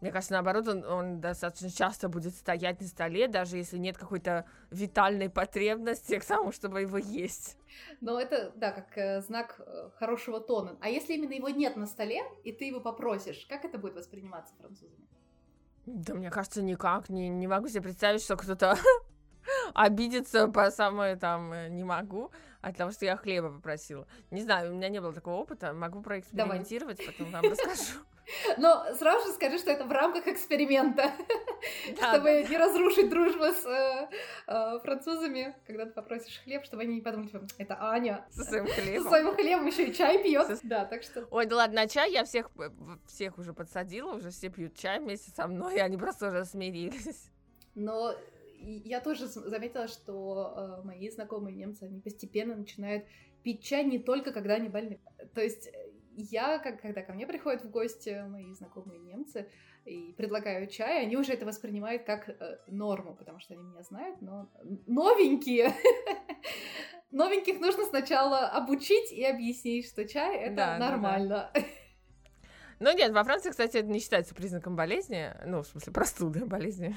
мне 0.00 0.12
кажется, 0.12 0.34
наоборот, 0.34 0.68
он, 0.68 0.84
он 0.84 1.20
достаточно 1.20 1.70
часто 1.70 2.08
будет 2.08 2.34
стоять 2.34 2.80
на 2.80 2.86
столе, 2.86 3.26
даже 3.26 3.56
если 3.56 3.78
нет 3.78 3.98
какой-то 3.98 4.44
витальной 4.70 5.28
потребности 5.28 6.18
к 6.18 6.24
тому, 6.24 6.52
чтобы 6.52 6.82
его 6.82 6.98
есть. 6.98 7.56
Но 8.00 8.20
это, 8.20 8.52
да, 8.54 8.70
как 8.70 8.96
э, 8.96 9.20
знак 9.22 9.56
э, 9.58 9.90
хорошего 9.98 10.40
тона. 10.40 10.76
А 10.80 10.88
если 10.88 11.14
именно 11.14 11.32
его 11.32 11.48
нет 11.48 11.74
на 11.76 11.86
столе, 11.86 12.22
и 12.44 12.52
ты 12.52 12.66
его 12.66 12.80
попросишь, 12.80 13.44
как 13.48 13.64
это 13.64 13.78
будет 13.78 13.96
восприниматься 13.96 14.54
французами? 14.60 15.04
Да, 15.86 16.14
мне 16.14 16.30
кажется, 16.30 16.62
никак. 16.62 17.08
Не, 17.08 17.28
не 17.28 17.48
могу 17.48 17.66
себе 17.66 17.82
представить, 17.82 18.22
что 18.22 18.36
кто-то 18.36 18.76
обидеться 19.74 20.48
по 20.48 20.70
самое 20.70 21.16
там 21.16 21.52
э, 21.52 21.68
не 21.68 21.84
могу 21.84 22.30
от 22.60 22.76
того, 22.76 22.90
что 22.90 23.04
я 23.04 23.16
хлеба 23.16 23.50
попросила. 23.50 24.06
Не 24.30 24.42
знаю, 24.42 24.72
у 24.72 24.74
меня 24.74 24.88
не 24.88 25.00
было 25.00 25.12
такого 25.12 25.36
опыта. 25.36 25.72
Могу 25.72 26.02
проэкспериментировать, 26.02 26.98
Давай. 26.98 27.12
потом 27.12 27.32
вам 27.32 27.42
расскажу. 27.50 28.00
Но 28.58 28.84
сразу 28.94 29.28
же 29.28 29.34
скажи, 29.34 29.58
что 29.58 29.70
это 29.70 29.84
в 29.84 29.92
рамках 29.92 30.26
эксперимента, 30.26 31.12
чтобы 31.96 32.44
не 32.48 32.56
разрушить 32.56 33.08
дружбу 33.08 33.44
с 33.44 33.64
э, 33.64 34.08
э, 34.46 34.78
французами, 34.80 35.56
когда 35.66 35.86
ты 35.86 35.92
попросишь 35.92 36.40
хлеб, 36.44 36.64
чтобы 36.64 36.82
они 36.82 36.96
не 36.96 37.00
подумали, 37.00 37.28
типа, 37.28 37.46
это 37.56 37.78
Аня 37.80 38.26
со 38.30 38.44
своим 38.44 38.66
хлебом, 38.66 39.02
со 39.02 39.08
своим 39.08 39.34
хлебом 39.34 39.66
еще 39.66 39.86
и 39.86 39.94
чай 39.94 40.22
пьет. 40.22 40.58
Да, 40.62 40.84
так 40.84 41.02
что. 41.02 41.26
Ой, 41.30 41.46
да 41.46 41.56
ладно, 41.56 41.82
на 41.82 41.88
чай 41.88 42.12
я 42.12 42.24
всех 42.24 42.50
всех 43.06 43.38
уже 43.38 43.52
подсадила, 43.54 44.12
уже 44.14 44.30
все 44.30 44.50
пьют 44.50 44.76
чай 44.76 45.00
вместе 45.00 45.30
со 45.30 45.46
мной, 45.46 45.76
и 45.76 45.78
они 45.78 45.96
просто 45.96 46.28
уже 46.28 46.44
смирились. 46.44 47.30
Но 47.74 48.14
я 48.58 49.00
тоже 49.00 49.26
заметила, 49.26 49.88
что 49.88 50.80
э, 50.82 50.86
мои 50.86 51.08
знакомые 51.10 51.54
немцы, 51.56 51.84
они 51.84 52.00
постепенно 52.00 52.56
начинают 52.56 53.04
пить 53.42 53.62
чай 53.62 53.84
не 53.84 53.98
только 53.98 54.32
когда 54.32 54.54
они 54.54 54.68
больны. 54.68 55.00
То 55.34 55.40
есть 55.40 55.70
я, 56.16 56.58
как, 56.58 56.80
когда 56.80 57.02
ко 57.02 57.12
мне 57.12 57.26
приходят 57.26 57.62
в 57.62 57.70
гости 57.70 58.24
мои 58.28 58.52
знакомые 58.52 58.98
немцы 59.00 59.48
и 59.84 60.12
предлагаю 60.16 60.66
чай, 60.66 61.02
они 61.02 61.16
уже 61.16 61.32
это 61.32 61.46
воспринимают 61.46 62.04
как 62.04 62.28
э, 62.28 62.58
норму, 62.66 63.14
потому 63.14 63.38
что 63.38 63.54
они 63.54 63.62
меня 63.62 63.82
знают, 63.82 64.20
но 64.20 64.50
новенькие 64.86 65.72
новеньких 67.10 67.60
нужно 67.60 67.84
сначала 67.84 68.48
обучить 68.48 69.12
и 69.12 69.24
объяснить, 69.24 69.86
что 69.86 70.06
чай 70.06 70.36
это 70.38 70.56
да, 70.56 70.78
нормально. 70.78 71.50
Да, 71.54 71.60
да. 71.60 71.66
Ну 72.80 72.96
нет, 72.96 73.12
во 73.12 73.24
Франции, 73.24 73.50
кстати, 73.50 73.78
это 73.78 73.88
не 73.88 73.98
считается 73.98 74.34
признаком 74.34 74.76
болезни, 74.76 75.32
ну, 75.44 75.62
в 75.62 75.66
смысле, 75.66 75.92
простуды, 75.92 76.44
болезни. 76.46 76.94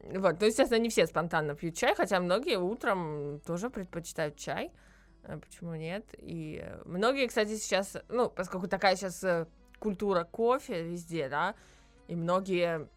вот, 0.00 0.40
ну, 0.40 0.46
естественно, 0.46 0.78
не 0.78 0.88
все 0.88 1.06
спонтанно 1.06 1.54
пьют 1.54 1.76
чай, 1.76 1.94
хотя 1.94 2.20
многие 2.20 2.58
утром 2.58 3.40
тоже 3.46 3.68
предпочитают 3.68 4.36
чай. 4.36 4.72
Э, 5.24 5.38
почему 5.38 5.74
нет? 5.74 6.06
И 6.18 6.64
многие, 6.86 7.26
кстати, 7.26 7.56
сейчас, 7.56 7.96
ну, 8.08 8.30
поскольку 8.30 8.66
такая 8.66 8.96
сейчас 8.96 9.22
э, 9.24 9.46
культура 9.78 10.24
кофе 10.24 10.82
везде, 10.82 11.28
да, 11.28 11.54
и 12.08 12.16
многие, 12.16 12.88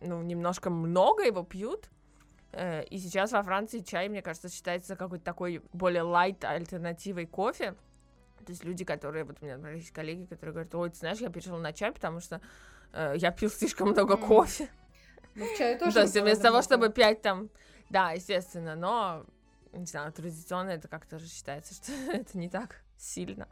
ну, 0.00 0.22
немножко 0.22 0.68
много 0.68 1.24
его 1.24 1.44
пьют, 1.44 1.90
э, 2.52 2.84
и 2.84 2.98
сейчас 2.98 3.30
во 3.30 3.42
Франции 3.44 3.80
чай, 3.80 4.08
мне 4.08 4.22
кажется, 4.22 4.48
считается 4.48 4.96
какой-то 4.96 5.24
такой 5.24 5.62
более 5.72 6.02
лайт 6.02 6.44
альтернативой 6.44 7.26
кофе, 7.26 7.76
то 8.42 8.50
есть 8.50 8.64
люди, 8.64 8.84
которые, 8.84 9.24
вот 9.24 9.38
у 9.40 9.44
меня 9.44 9.56
например, 9.56 9.78
есть 9.78 9.92
коллеги, 9.92 10.24
которые 10.26 10.52
говорят, 10.52 10.74
ой, 10.74 10.90
ты 10.90 10.96
знаешь, 10.96 11.18
я 11.18 11.30
перешел 11.30 11.58
на 11.58 11.72
чай, 11.72 11.92
потому 11.92 12.20
что 12.20 12.40
э, 12.92 13.14
я 13.16 13.30
пил 13.30 13.50
слишком 13.50 13.90
много 13.90 14.14
mm. 14.14 14.26
кофе. 14.26 14.68
Ну, 15.34 15.44
в 15.44 15.58
чае 15.58 15.78
тоже. 15.78 15.92
То 15.92 16.00
есть 16.02 16.20
вместо 16.20 16.44
того, 16.44 16.62
чтобы 16.62 16.90
пять 16.90 17.22
там, 17.22 17.50
да, 17.90 18.12
естественно, 18.12 18.74
но, 18.74 19.26
не 19.72 19.86
знаю, 19.86 20.12
традиционно 20.12 20.70
это 20.70 20.88
как-то 20.88 21.18
же 21.18 21.28
считается, 21.28 21.74
что 21.82 21.92
это 22.12 22.36
не 22.38 22.48
так 22.48 22.82
сильно. 22.96 23.48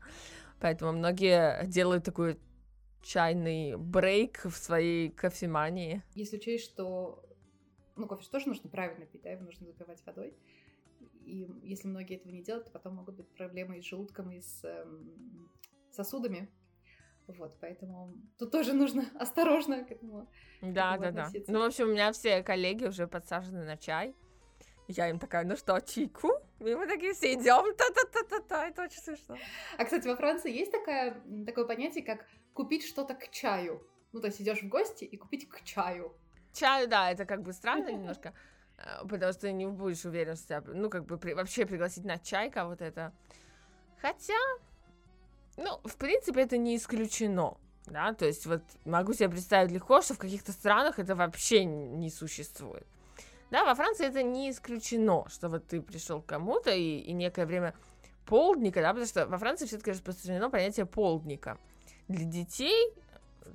Поэтому 0.60 0.92
многие 0.92 1.66
делают 1.66 2.04
такой 2.04 2.38
чайный 3.02 3.76
брейк 3.76 4.44
в 4.44 4.52
своей 4.52 5.10
кофемании. 5.10 6.02
Если 6.14 6.36
учесть, 6.36 6.64
что 6.64 7.24
ну, 7.96 8.06
кофе 8.06 8.22
же 8.22 8.30
тоже 8.30 8.48
нужно 8.48 8.68
правильно 8.68 9.06
пить, 9.06 9.22
да, 9.22 9.30
его 9.30 9.44
нужно 9.44 9.66
запивать 9.66 10.04
водой. 10.06 10.34
И 11.30 11.48
если 11.62 11.88
многие 11.88 12.16
этого 12.16 12.32
не 12.32 12.42
делают, 12.42 12.66
то 12.66 12.72
потом 12.72 12.96
могут 12.96 13.14
быть 13.14 13.28
проблемы 13.28 13.78
и 13.78 13.82
с 13.82 13.84
желудком, 13.84 14.30
и 14.32 14.40
с 14.40 14.64
эм, 14.64 15.48
сосудами. 15.92 16.50
Вот, 17.28 17.56
поэтому 17.60 18.14
тут 18.38 18.50
тоже 18.50 18.72
нужно 18.72 19.04
осторожно 19.14 19.84
к 19.84 19.92
этому. 19.92 20.28
Да, 20.60 20.98
да, 20.98 21.12
да. 21.12 21.30
Ну, 21.46 21.60
в 21.60 21.62
общем, 21.62 21.88
у 21.88 21.92
меня 21.92 22.10
все 22.12 22.42
коллеги 22.42 22.84
уже 22.84 23.06
подсажены 23.06 23.64
на 23.64 23.76
чай. 23.76 24.14
Я 24.88 25.08
им 25.08 25.20
такая, 25.20 25.44
ну 25.44 25.56
что, 25.56 25.78
чайку? 25.80 26.32
И 26.58 26.74
мы 26.74 26.88
такие 26.88 27.12
все 27.14 27.34
идем, 27.34 27.76
та-та-та-та-та, 27.76 28.66
это 28.66 28.82
очень 28.82 29.00
смешно. 29.00 29.36
А, 29.78 29.84
кстати, 29.84 30.08
во 30.08 30.16
Франции 30.16 30.52
есть 30.52 30.72
такое, 30.72 31.22
такое 31.46 31.64
понятие, 31.64 32.04
как 32.04 32.26
купить 32.54 32.84
что-то 32.84 33.14
к 33.14 33.30
чаю. 33.30 33.86
Ну, 34.12 34.20
то 34.20 34.26
есть 34.26 34.42
идешь 34.42 34.62
в 34.62 34.68
гости 34.68 35.04
и 35.04 35.16
купить 35.16 35.48
к 35.48 35.62
чаю. 35.62 36.12
Чаю, 36.52 36.88
да, 36.88 37.12
это 37.12 37.24
как 37.24 37.42
бы 37.42 37.52
странно 37.52 37.92
немножко. 37.92 38.34
Э, 38.80 39.06
потому 39.06 39.32
что 39.32 39.50
не 39.52 39.66
будешь 39.66 40.04
уверен, 40.04 40.36
что 40.36 40.46
тебя, 40.46 40.62
ну, 40.66 40.90
как 40.90 41.04
бы 41.04 41.18
при, 41.18 41.34
вообще 41.34 41.66
пригласить 41.66 42.04
на 42.04 42.18
чай 42.18 42.50
кого-то 42.50 42.84
это. 42.84 43.12
Хотя, 44.00 44.38
ну, 45.56 45.80
в 45.84 45.96
принципе, 45.96 46.42
это 46.42 46.56
не 46.56 46.76
исключено, 46.76 47.58
да, 47.86 48.14
то 48.14 48.24
есть 48.24 48.46
вот 48.46 48.62
могу 48.84 49.12
себе 49.12 49.28
представить 49.28 49.70
легко, 49.70 50.00
что 50.00 50.14
в 50.14 50.18
каких-то 50.18 50.52
странах 50.52 50.98
это 50.98 51.14
вообще 51.14 51.64
не 51.64 52.10
существует. 52.10 52.86
Да, 53.50 53.64
во 53.64 53.74
Франции 53.74 54.06
это 54.06 54.22
не 54.22 54.50
исключено, 54.50 55.28
что 55.28 55.48
вот 55.48 55.66
ты 55.66 55.82
пришел 55.82 56.22
к 56.22 56.26
кому-то 56.26 56.70
и, 56.70 56.98
и 56.98 57.12
некое 57.12 57.46
время 57.46 57.74
полдника, 58.24 58.80
да, 58.80 58.90
потому 58.90 59.06
что 59.06 59.26
во 59.26 59.38
Франции 59.38 59.66
все-таки 59.66 59.90
распространено 59.90 60.50
понятие 60.50 60.86
полдника. 60.86 61.58
Для 62.06 62.24
детей 62.24 62.94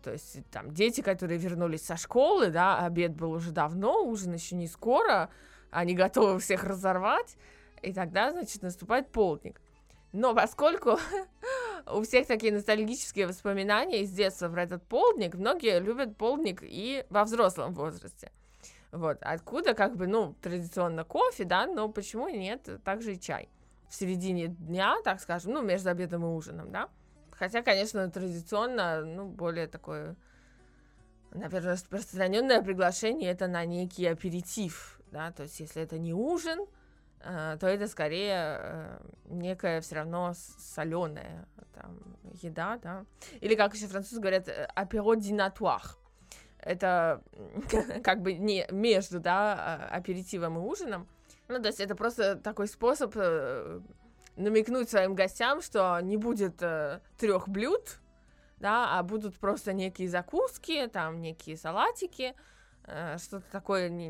то 0.03 0.11
есть 0.11 0.37
там 0.51 0.73
дети, 0.73 1.01
которые 1.01 1.37
вернулись 1.37 1.85
со 1.85 1.97
школы, 1.97 2.49
да, 2.49 2.79
обед 2.79 3.15
был 3.15 3.31
уже 3.31 3.51
давно, 3.51 4.03
ужин 4.03 4.33
еще 4.33 4.55
не 4.55 4.67
скоро, 4.67 5.29
они 5.71 5.93
готовы 5.93 6.39
всех 6.39 6.63
разорвать, 6.63 7.37
и 7.81 7.93
тогда, 7.93 8.31
значит, 8.31 8.61
наступает 8.61 9.11
полдник. 9.11 9.61
Но 10.11 10.33
поскольку 10.33 10.97
у 11.93 12.01
всех 12.03 12.27
такие 12.27 12.53
ностальгические 12.53 13.27
воспоминания 13.27 14.01
из 14.01 14.11
детства 14.11 14.49
про 14.49 14.63
этот 14.63 14.83
полдник, 14.83 15.35
многие 15.35 15.79
любят 15.79 16.17
полдник 16.17 16.59
и 16.63 17.05
во 17.09 17.25
взрослом 17.25 17.73
возрасте. 17.73 18.31
Вот, 18.91 19.17
откуда 19.21 19.73
как 19.73 19.97
бы, 19.97 20.07
ну, 20.07 20.33
традиционно 20.41 21.03
кофе, 21.03 21.43
да, 21.43 21.67
но 21.67 21.89
почему 21.89 22.29
нет, 22.29 22.81
также 22.85 23.15
и 23.15 23.19
чай. 23.19 23.49
В 23.89 23.95
середине 23.95 24.47
дня, 24.47 24.95
так 25.03 25.19
скажем, 25.19 25.51
ну, 25.51 25.61
между 25.61 25.89
обедом 25.89 26.23
и 26.23 26.27
ужином, 26.27 26.71
да. 26.71 26.89
Хотя, 27.37 27.61
конечно, 27.61 28.09
традиционно, 28.09 29.03
ну, 29.03 29.27
более 29.27 29.67
такое, 29.67 30.15
наверное, 31.31 31.73
распространенное 31.73 32.61
приглашение 32.61 33.31
это 33.31 33.47
на 33.47 33.65
некий 33.65 34.05
аперитив, 34.05 34.99
да, 35.11 35.31
то 35.31 35.43
есть 35.43 35.59
если 35.59 35.81
это 35.81 35.99
не 35.99 36.13
ужин, 36.13 36.65
э, 37.21 37.57
то 37.59 37.67
это 37.67 37.87
скорее 37.87 38.59
э, 38.59 38.99
некая 39.25 39.81
все 39.81 39.95
равно 39.95 40.33
соленая 40.33 41.45
там, 41.73 41.99
еда, 42.41 42.79
да. 42.81 43.05
Или, 43.41 43.55
как 43.55 43.75
еще 43.75 43.87
французы 43.87 44.21
говорят, 44.21 44.49
аперо 44.73 45.15
динатуар. 45.15 45.83
это 46.59 47.21
как 48.03 48.21
бы 48.21 48.33
не 48.33 48.65
между, 48.71 49.19
да, 49.19 49.53
а, 49.53 49.95
аперитивом 49.97 50.57
и 50.57 50.61
ужином. 50.61 51.07
Ну, 51.47 51.61
то 51.61 51.67
есть 51.67 51.79
это 51.79 51.95
просто 51.95 52.37
такой 52.37 52.67
способ 52.67 53.11
э, 53.15 53.81
намекнуть 54.35 54.89
своим 54.89 55.15
гостям, 55.15 55.61
что 55.61 55.99
не 56.01 56.17
будет 56.17 56.61
э, 56.61 57.01
трех 57.17 57.47
блюд, 57.47 57.99
да, 58.59 58.97
а 58.97 59.03
будут 59.03 59.35
просто 59.35 59.73
некие 59.73 60.09
закуски, 60.09 60.87
там 60.87 61.21
некие 61.21 61.57
салатики, 61.57 62.33
э, 62.85 63.17
что-то 63.17 63.45
такое, 63.51 63.89
не, 63.89 64.09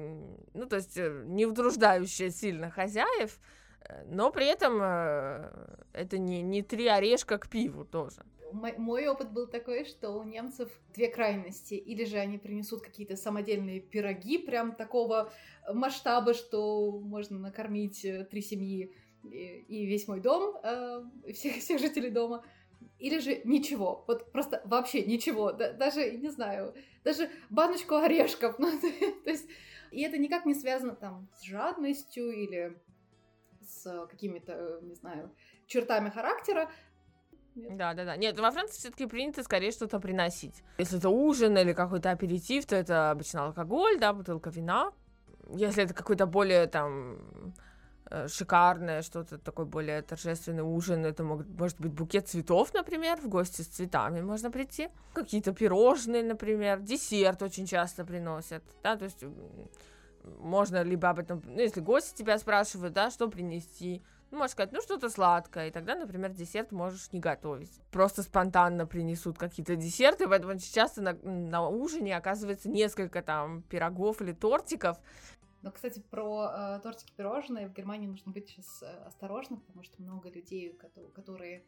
ну, 0.54 0.66
то 0.66 0.78
есть 0.78 0.98
э, 0.98 1.24
не 1.26 1.46
утруждающее 1.46 2.32
сильно 2.32 2.70
хозяев, 2.70 3.40
э, 3.82 4.04
но 4.08 4.32
при 4.32 4.48
этом 4.48 4.80
э, 4.82 5.52
это 5.94 6.18
не, 6.18 6.42
не 6.42 6.62
три 6.62 6.88
орешка 6.88 7.38
к 7.38 7.48
пиву 7.48 7.86
тоже 7.86 8.24
мой, 8.56 8.74
мой 8.78 9.08
опыт 9.08 9.32
был 9.32 9.48
такой, 9.48 9.86
что 9.86 10.12
у 10.12 10.24
немцев 10.24 10.70
две 10.94 11.08
крайности. 11.08 11.74
Или 11.74 12.06
же 12.06 12.18
они 12.18 12.38
принесут 12.38 12.82
какие-то 12.82 13.16
самодельные 13.16 13.80
пироги 13.80 14.38
прям 14.38 14.74
такого 14.74 15.32
масштаба, 15.72 16.34
что 16.34 16.92
можно 17.00 17.38
накормить 17.38 18.06
э, 18.06 18.24
три 18.24 18.42
семьи 18.42 18.96
и, 19.32 19.86
весь 19.86 20.08
мой 20.08 20.20
дом, 20.20 20.58
э, 20.64 21.04
всех, 21.34 21.56
всех 21.60 21.80
жителей 21.80 22.10
дома. 22.10 22.44
Или 23.00 23.20
же 23.20 23.42
ничего, 23.44 24.06
вот 24.08 24.32
просто 24.32 24.62
вообще 24.66 25.04
ничего, 25.04 25.52
да, 25.52 25.74
даже, 25.74 26.12
не 26.12 26.30
знаю, 26.30 26.74
даже 27.04 27.30
баночку 27.50 27.96
орешков. 27.96 28.56
Ну, 28.60 28.72
то 28.80 29.30
есть, 29.30 29.48
и 29.92 30.02
это 30.02 30.18
никак 30.18 30.46
не 30.46 30.54
связано 30.54 30.96
там 30.96 31.28
с 31.36 31.44
жадностью 31.44 32.32
или 32.32 32.78
с 33.62 34.08
какими-то, 34.08 34.80
не 34.84 34.96
знаю, 34.96 35.36
чертами 35.68 36.10
характера, 36.10 36.70
нет? 37.56 37.78
Да, 37.78 37.94
да, 37.94 38.04
да. 38.04 38.16
Нет, 38.18 38.38
во 38.40 38.52
Франции 38.52 38.80
все-таки 38.80 39.06
принято 39.06 39.42
скорее 39.42 39.72
что-то 39.72 40.00
приносить. 40.00 40.64
Если 40.78 40.98
это 40.98 41.10
ужин 41.10 41.58
или 41.58 41.74
какой-то 41.74 42.12
аперитив, 42.12 42.66
то 42.66 42.76
это 42.76 43.12
обычно 43.12 43.46
алкоголь, 43.46 43.98
да, 43.98 44.14
бутылка 44.14 44.50
вина. 44.50 44.92
Если 45.50 45.84
это 45.84 45.94
какой-то 45.94 46.26
более 46.26 46.68
там 46.68 47.54
шикарное, 48.28 49.02
что-то 49.02 49.38
такой 49.38 49.65
более 49.65 50.02
торжественный 50.02 50.63
ужин, 50.63 51.06
это 51.06 51.24
мог, 51.24 51.46
может 51.48 51.80
быть 51.80 51.91
букет 51.91 52.28
цветов, 52.28 52.74
например, 52.74 53.20
в 53.20 53.28
гости 53.28 53.62
с 53.62 53.68
цветами 53.68 54.22
можно 54.22 54.52
прийти. 54.52 54.89
Какие-то 55.13 55.54
пирожные, 55.54 56.24
например, 56.24 56.80
десерт 56.80 57.41
очень 57.41 57.65
часто 57.65 58.06
приносят, 58.06 58.63
да, 58.84 58.96
то 58.96 59.06
есть 59.06 59.24
можно 60.39 60.84
либо 60.84 61.10
об 61.10 61.20
этом, 61.20 61.41
ну, 61.46 61.60
если 61.60 61.82
гости 61.82 62.18
тебя 62.18 62.38
спрашивают, 62.38 62.94
да, 62.94 63.10
что 63.12 63.28
принести, 63.28 64.04
ну, 64.32 64.39
можешь 64.39 64.52
сказать, 64.52 64.72
ну, 64.72 64.82
что-то 64.82 65.10
сладкое, 65.10 65.68
и 65.68 65.72
тогда, 65.72 65.96
например, 65.96 66.32
десерт 66.32 66.72
можешь 66.72 67.12
не 67.12 67.20
готовить. 67.20 67.72
Просто 67.91 68.24
спонтанно 68.24 68.86
принесут 68.86 69.38
какие-то 69.38 69.76
десерты, 69.76 70.28
поэтому 70.28 70.58
часто 70.60 71.02
на, 71.02 71.13
на 71.24 71.68
ужине 71.68 72.18
оказывается 72.18 72.70
несколько 72.70 73.22
там 73.22 73.62
пирогов 73.63 74.22
или 74.22 74.34
тортиков. 74.34 74.98
Но, 75.65 75.71
кстати, 75.71 75.99
про 76.12 76.78
э, 76.78 76.80
тортики 76.84 77.12
пирожные 77.17 77.67
в 77.67 77.73
Германии 77.73 78.06
нужно 78.06 78.32
быть 78.32 78.47
сейчас 78.49 78.84
э, 78.84 78.86
осторожным, 79.08 79.60
потому 79.62 79.82
что 79.82 79.99
много 79.99 80.30
людей, 80.30 80.78
которые 81.15 81.65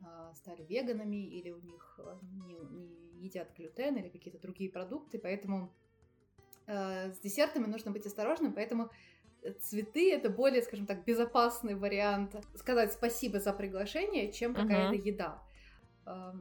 э, 0.00 0.04
стали 0.36 0.62
веганами 0.62 1.16
или 1.16 1.50
у 1.50 1.60
них 1.60 1.98
э, 1.98 2.18
не, 2.46 2.54
не 2.54 3.24
едят 3.24 3.52
глютен 3.56 3.96
или 3.96 4.08
какие-то 4.10 4.38
другие 4.38 4.70
продукты, 4.70 5.18
поэтому 5.18 5.72
э, 6.68 7.12
с 7.12 7.18
десертами 7.18 7.66
нужно 7.66 7.90
быть 7.90 8.06
осторожным, 8.06 8.52
поэтому 8.52 8.92
цветы 9.60 10.12
это 10.12 10.30
более, 10.30 10.62
скажем 10.62 10.86
так, 10.86 11.04
безопасный 11.04 11.74
вариант 11.74 12.36
сказать 12.54 12.92
спасибо 12.92 13.40
за 13.40 13.52
приглашение, 13.52 14.32
чем 14.32 14.54
какая-то 14.54 14.94
uh-huh. 14.94 15.04
еда. 15.04 15.42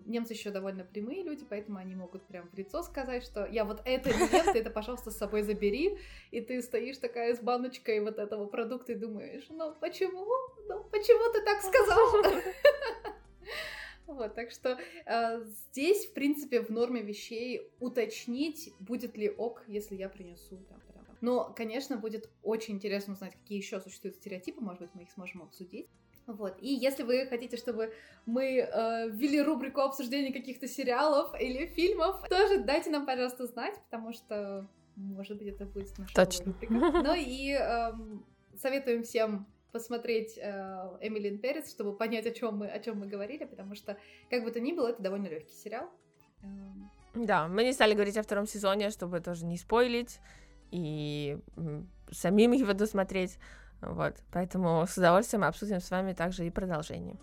Немцы 0.06 0.34
еще 0.34 0.50
довольно 0.50 0.84
прямые 0.84 1.24
люди, 1.24 1.46
поэтому 1.48 1.78
они 1.78 1.96
могут 1.96 2.24
прям 2.24 2.50
в 2.50 2.58
лицо 2.58 2.82
сказать, 2.84 3.24
что 3.24 3.46
я 3.46 3.64
вот 3.64 3.82
это 3.86 4.10
ем, 4.10 4.28
ты 4.54 4.60
это, 4.60 4.70
пожалуйста, 4.70 5.12
с 5.12 5.18
собой 5.18 5.44
забери, 5.44 5.98
и 6.32 6.42
ты 6.42 6.62
стоишь 6.62 6.98
такая 6.98 7.36
с 7.36 7.40
баночкой 7.40 8.00
вот 8.02 8.18
этого 8.18 8.46
продукта 8.48 8.94
и 8.94 8.96
думаешь, 8.96 9.46
ну 9.50 9.76
почему? 9.80 10.26
Ну 10.68 10.84
почему 10.86 11.32
ты 11.34 11.44
так 11.44 11.62
сказал? 11.62 12.42
Вот, 14.08 14.36
так 14.36 14.52
что 14.52 14.78
э, 15.06 15.44
здесь, 15.46 16.08
в 16.08 16.14
принципе, 16.14 16.60
в 16.62 16.70
норме 16.70 17.02
вещей 17.02 17.72
уточнить, 17.80 18.74
будет 18.80 19.16
ли 19.16 19.30
ок, 19.30 19.64
если 19.68 19.96
я 19.96 20.10
принесу 20.10 20.58
там 20.68 20.82
но, 21.22 21.54
конечно, 21.56 21.98
будет 21.98 22.30
очень 22.42 22.76
интересно 22.76 23.14
узнать, 23.14 23.34
какие 23.34 23.60
еще 23.60 23.80
существуют 23.80 24.18
стереотипы, 24.18 24.60
может 24.60 24.82
быть, 24.82 24.90
мы 24.96 25.04
их 25.04 25.12
сможем 25.12 25.44
обсудить. 25.44 25.88
Вот. 26.28 26.58
И 26.62 26.68
если 26.74 27.04
вы 27.04 27.26
хотите, 27.28 27.58
чтобы 27.58 27.94
мы 28.26 28.60
э, 28.60 29.10
ввели 29.10 29.42
рубрику 29.42 29.82
обсуждения 29.82 30.32
каких-то 30.32 30.68
сериалов 30.68 31.34
или 31.40 31.66
фильмов, 31.68 32.28
тоже 32.30 32.60
дайте 32.64 32.90
нам, 32.90 33.06
пожалуйста, 33.06 33.48
знать, 33.48 33.76
потому 33.90 34.14
что, 34.14 34.68
может 34.96 35.38
быть, 35.38 35.48
это 35.48 35.66
будет 35.66 35.98
наша 35.98 36.14
Точно. 36.14 36.46
рубрика. 36.46 36.74
Ну 36.74 37.14
и 37.16 37.58
э, 37.60 37.92
советуем 38.58 39.04
всем 39.04 39.48
посмотреть 39.72 40.38
э, 40.38 40.98
Эмилин 41.02 41.40
Перец, 41.40 41.72
чтобы 41.72 41.96
понять, 41.96 42.26
о 42.28 42.32
чем 42.32 42.58
мы, 42.58 42.68
о 42.68 42.80
чем 42.80 43.00
мы 43.00 43.08
говорили, 43.08 43.46
потому 43.46 43.76
что, 43.76 43.98
как 44.30 44.44
бы 44.44 44.52
то 44.52 44.60
ни 44.60 44.74
было, 44.74 44.90
это 44.90 45.02
довольно 45.02 45.28
легкий 45.28 45.56
сериал. 45.56 45.90
Эм. 46.44 46.92
Да, 47.14 47.48
мы 47.48 47.64
не 47.64 47.74
стали 47.74 47.94
говорить 47.94 48.18
о 48.18 48.24
втором 48.24 48.48
сезоне, 48.48 48.90
чтобы 48.90 49.20
тоже 49.20 49.46
не 49.46 49.58
спойлить 49.58 50.20
и 50.72 51.38
самим 52.10 52.52
его 52.54 52.74
досмотреть. 52.74 53.38
Вот, 53.82 54.16
поэтому 54.32 54.86
с 54.88 54.98
удовольствием 54.98 55.44
обсудим 55.44 55.82
с 55.82 55.90
вами 55.90 56.14
также 56.14 56.46
и 56.46 56.50
продолжение. 56.50 57.18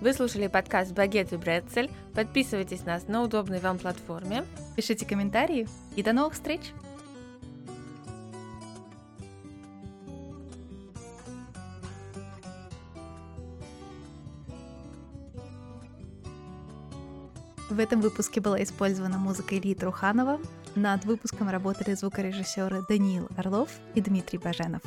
Вы 0.00 0.12
слушали 0.12 0.46
подкаст 0.46 0.92
«Багет 0.92 1.32
и 1.32 1.36
Бретцель». 1.36 1.90
Подписывайтесь 2.14 2.84
на 2.84 2.94
нас 2.94 3.08
на 3.08 3.22
удобной 3.22 3.58
вам 3.58 3.78
платформе. 3.78 4.44
Пишите 4.76 5.04
комментарии 5.04 5.66
и 5.96 6.04
до 6.04 6.12
новых 6.12 6.34
встреч! 6.34 6.72
В 17.78 17.80
этом 17.80 18.00
выпуске 18.00 18.40
была 18.40 18.60
использована 18.60 19.18
музыка 19.18 19.56
Ильи 19.56 19.72
Труханова. 19.72 20.40
Над 20.74 21.04
выпуском 21.04 21.48
работали 21.48 21.94
звукорежиссеры 21.94 22.82
Даниил 22.88 23.28
Орлов 23.36 23.70
и 23.94 24.00
Дмитрий 24.00 24.40
Баженов. 24.40 24.82